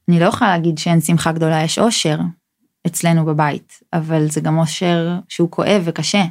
אני 0.08 0.20
לא 0.20 0.24
יכולה 0.24 0.50
להגיד 0.50 0.78
שאין 0.78 1.00
שמחה 1.00 1.32
גדולה 1.32 1.62
יש 1.62 1.78
אושר 1.78 2.18
אצלנו 2.86 3.24
בבית 3.24 3.80
אבל 3.92 4.30
זה 4.30 4.40
גם 4.40 4.58
אושר 4.58 5.18
שהוא 5.28 5.50
כואב 5.50 5.82
וקשה 5.84 6.24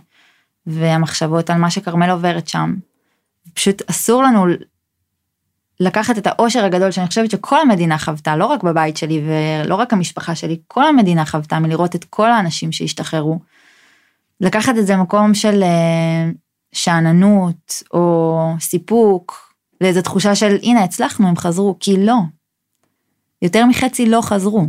והמחשבות 0.65 1.49
על 1.49 1.57
מה 1.57 1.69
שכרמל 1.69 2.09
עוברת 2.09 2.47
שם. 2.47 2.75
פשוט 3.53 3.81
אסור 3.89 4.23
לנו 4.23 4.45
לקחת 5.83 6.17
את 6.17 6.27
האושר 6.27 6.65
הגדול 6.65 6.91
שאני 6.91 7.07
חושבת 7.07 7.31
שכל 7.31 7.59
המדינה 7.59 7.97
חוותה, 7.97 8.35
לא 8.35 8.45
רק 8.45 8.63
בבית 8.63 8.97
שלי 8.97 9.21
ולא 9.25 9.75
רק 9.75 9.93
המשפחה 9.93 10.35
שלי, 10.35 10.59
כל 10.67 10.87
המדינה 10.87 11.25
חוותה 11.25 11.59
מלראות 11.59 11.95
את 11.95 12.03
כל 12.03 12.31
האנשים 12.31 12.71
שהשתחררו. 12.71 13.39
לקחת 14.41 14.77
את 14.77 14.87
זה 14.87 14.93
למקום 14.93 15.33
של 15.33 15.63
אה, 15.63 16.29
שאננות 16.73 17.83
או 17.93 18.39
סיפוק, 18.59 19.53
לאיזו 19.81 20.01
תחושה 20.01 20.35
של 20.35 20.57
הנה 20.63 20.83
הצלחנו 20.83 21.27
הם 21.27 21.37
חזרו, 21.37 21.77
כי 21.79 22.05
לא. 22.05 22.17
יותר 23.41 23.65
מחצי 23.65 24.05
לא 24.05 24.21
חזרו. 24.21 24.67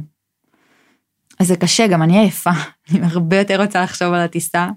אז 1.41 1.47
זה 1.47 1.57
קשה, 1.57 1.87
גם 1.87 2.03
אני 2.03 2.19
עייפה, 2.19 2.51
אני 2.91 3.01
הרבה 3.03 3.39
יותר 3.39 3.63
רוצה 3.63 3.83
לחשוב 3.83 4.13
על 4.15 4.21
הטיסה 4.21 4.69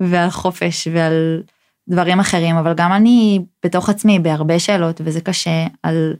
ועל 0.00 0.30
חופש 0.30 0.88
ועל 0.92 1.42
דברים 1.90 2.20
אחרים, 2.20 2.56
אבל 2.56 2.74
גם 2.74 2.92
אני 2.92 3.44
בתוך 3.64 3.88
עצמי 3.88 4.18
בהרבה 4.18 4.58
שאלות, 4.58 5.00
וזה 5.04 5.20
קשה, 5.20 5.66
על 5.82 6.14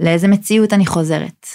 לאיזה 0.00 0.28
מציאות 0.28 0.72
אני 0.72 0.86
חוזרת, 0.86 1.46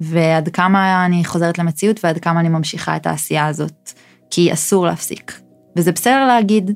ועד 0.00 0.48
כמה 0.48 1.06
אני 1.06 1.24
חוזרת 1.24 1.58
למציאות 1.58 2.04
ועד 2.04 2.18
כמה 2.18 2.40
אני 2.40 2.48
ממשיכה 2.48 2.96
את 2.96 3.06
העשייה 3.06 3.46
הזאת, 3.46 3.92
כי 4.30 4.52
אסור 4.52 4.86
להפסיק. 4.86 5.40
וזה 5.76 5.92
בסדר 5.92 6.26
להגיד 6.26 6.70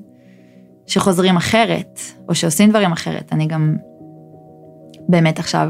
שחוזרים 0.87 1.37
אחרת, 1.37 2.01
או 2.29 2.35
שעושים 2.35 2.71
דברים 2.71 2.93
אחרת, 2.93 3.33
אני 3.33 3.47
גם 3.47 3.77
באמת 5.09 5.39
עכשיו 5.39 5.69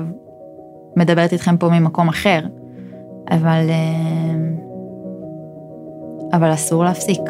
מדברת 0.96 1.32
איתכם 1.32 1.56
פה 1.56 1.68
ממקום 1.68 2.08
אחר, 2.08 2.40
אבל, 3.30 3.70
אה, 3.70 4.34
אבל 6.32 6.54
אסור 6.54 6.84
להפסיק, 6.84 7.20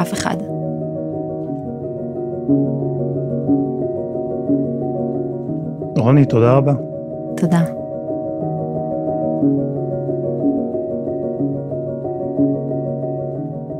אף 0.00 0.12
אחד. 0.12 0.51
רוני, 5.96 6.24
תודה 6.24 6.52
רבה. 6.52 6.72
תודה. 7.36 7.64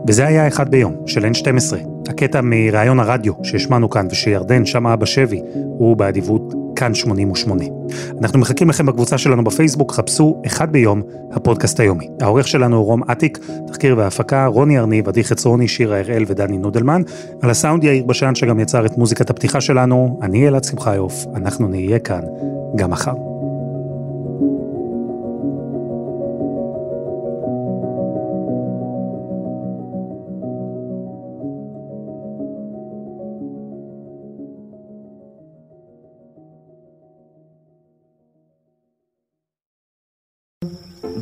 וזה 0.08 0.26
היה 0.26 0.48
אחד 0.48 0.68
ביום, 0.68 0.94
של 1.06 1.24
N12. 1.24 1.76
הקטע 2.08 2.40
מראיון 2.42 3.00
הרדיו 3.00 3.32
שהשמענו 3.42 3.90
כאן 3.90 4.06
ושירדן 4.10 4.66
שמעה 4.66 4.96
בשבי, 4.96 5.42
הוא 5.54 5.96
באדיבות 5.96 6.54
כאן 6.82 6.94
88. 6.94 7.64
אנחנו 8.20 8.38
מחכים 8.38 8.68
לכם 8.68 8.86
בקבוצה 8.86 9.18
שלנו 9.18 9.44
בפייסבוק, 9.44 9.92
חפשו 9.92 10.42
אחד 10.46 10.72
ביום, 10.72 11.02
הפודקאסט 11.32 11.80
היומי. 11.80 12.08
העורך 12.20 12.48
שלנו 12.48 12.76
הוא 12.76 12.84
רום 12.84 13.02
אטיק, 13.10 13.38
תחקיר 13.66 13.98
והפקה, 13.98 14.46
רוני 14.46 14.78
ארניב, 14.78 15.08
עדי 15.08 15.24
חצרוני, 15.24 15.68
שירה 15.68 15.98
הראל 15.98 16.24
ודני 16.26 16.58
נודלמן. 16.58 17.02
על 17.42 17.50
הסאונד 17.50 17.84
יאיר 17.84 18.04
בשן 18.04 18.34
שגם 18.34 18.60
יצר 18.60 18.86
את 18.86 18.98
מוזיקת 18.98 19.30
הפתיחה 19.30 19.60
שלנו, 19.60 20.18
אני 20.22 20.48
אלעד 20.48 20.64
שמחיוף, 20.64 21.26
אנחנו 21.34 21.68
נהיה 21.68 21.98
כאן 21.98 22.22
גם 22.76 22.90
מחר. 22.90 23.31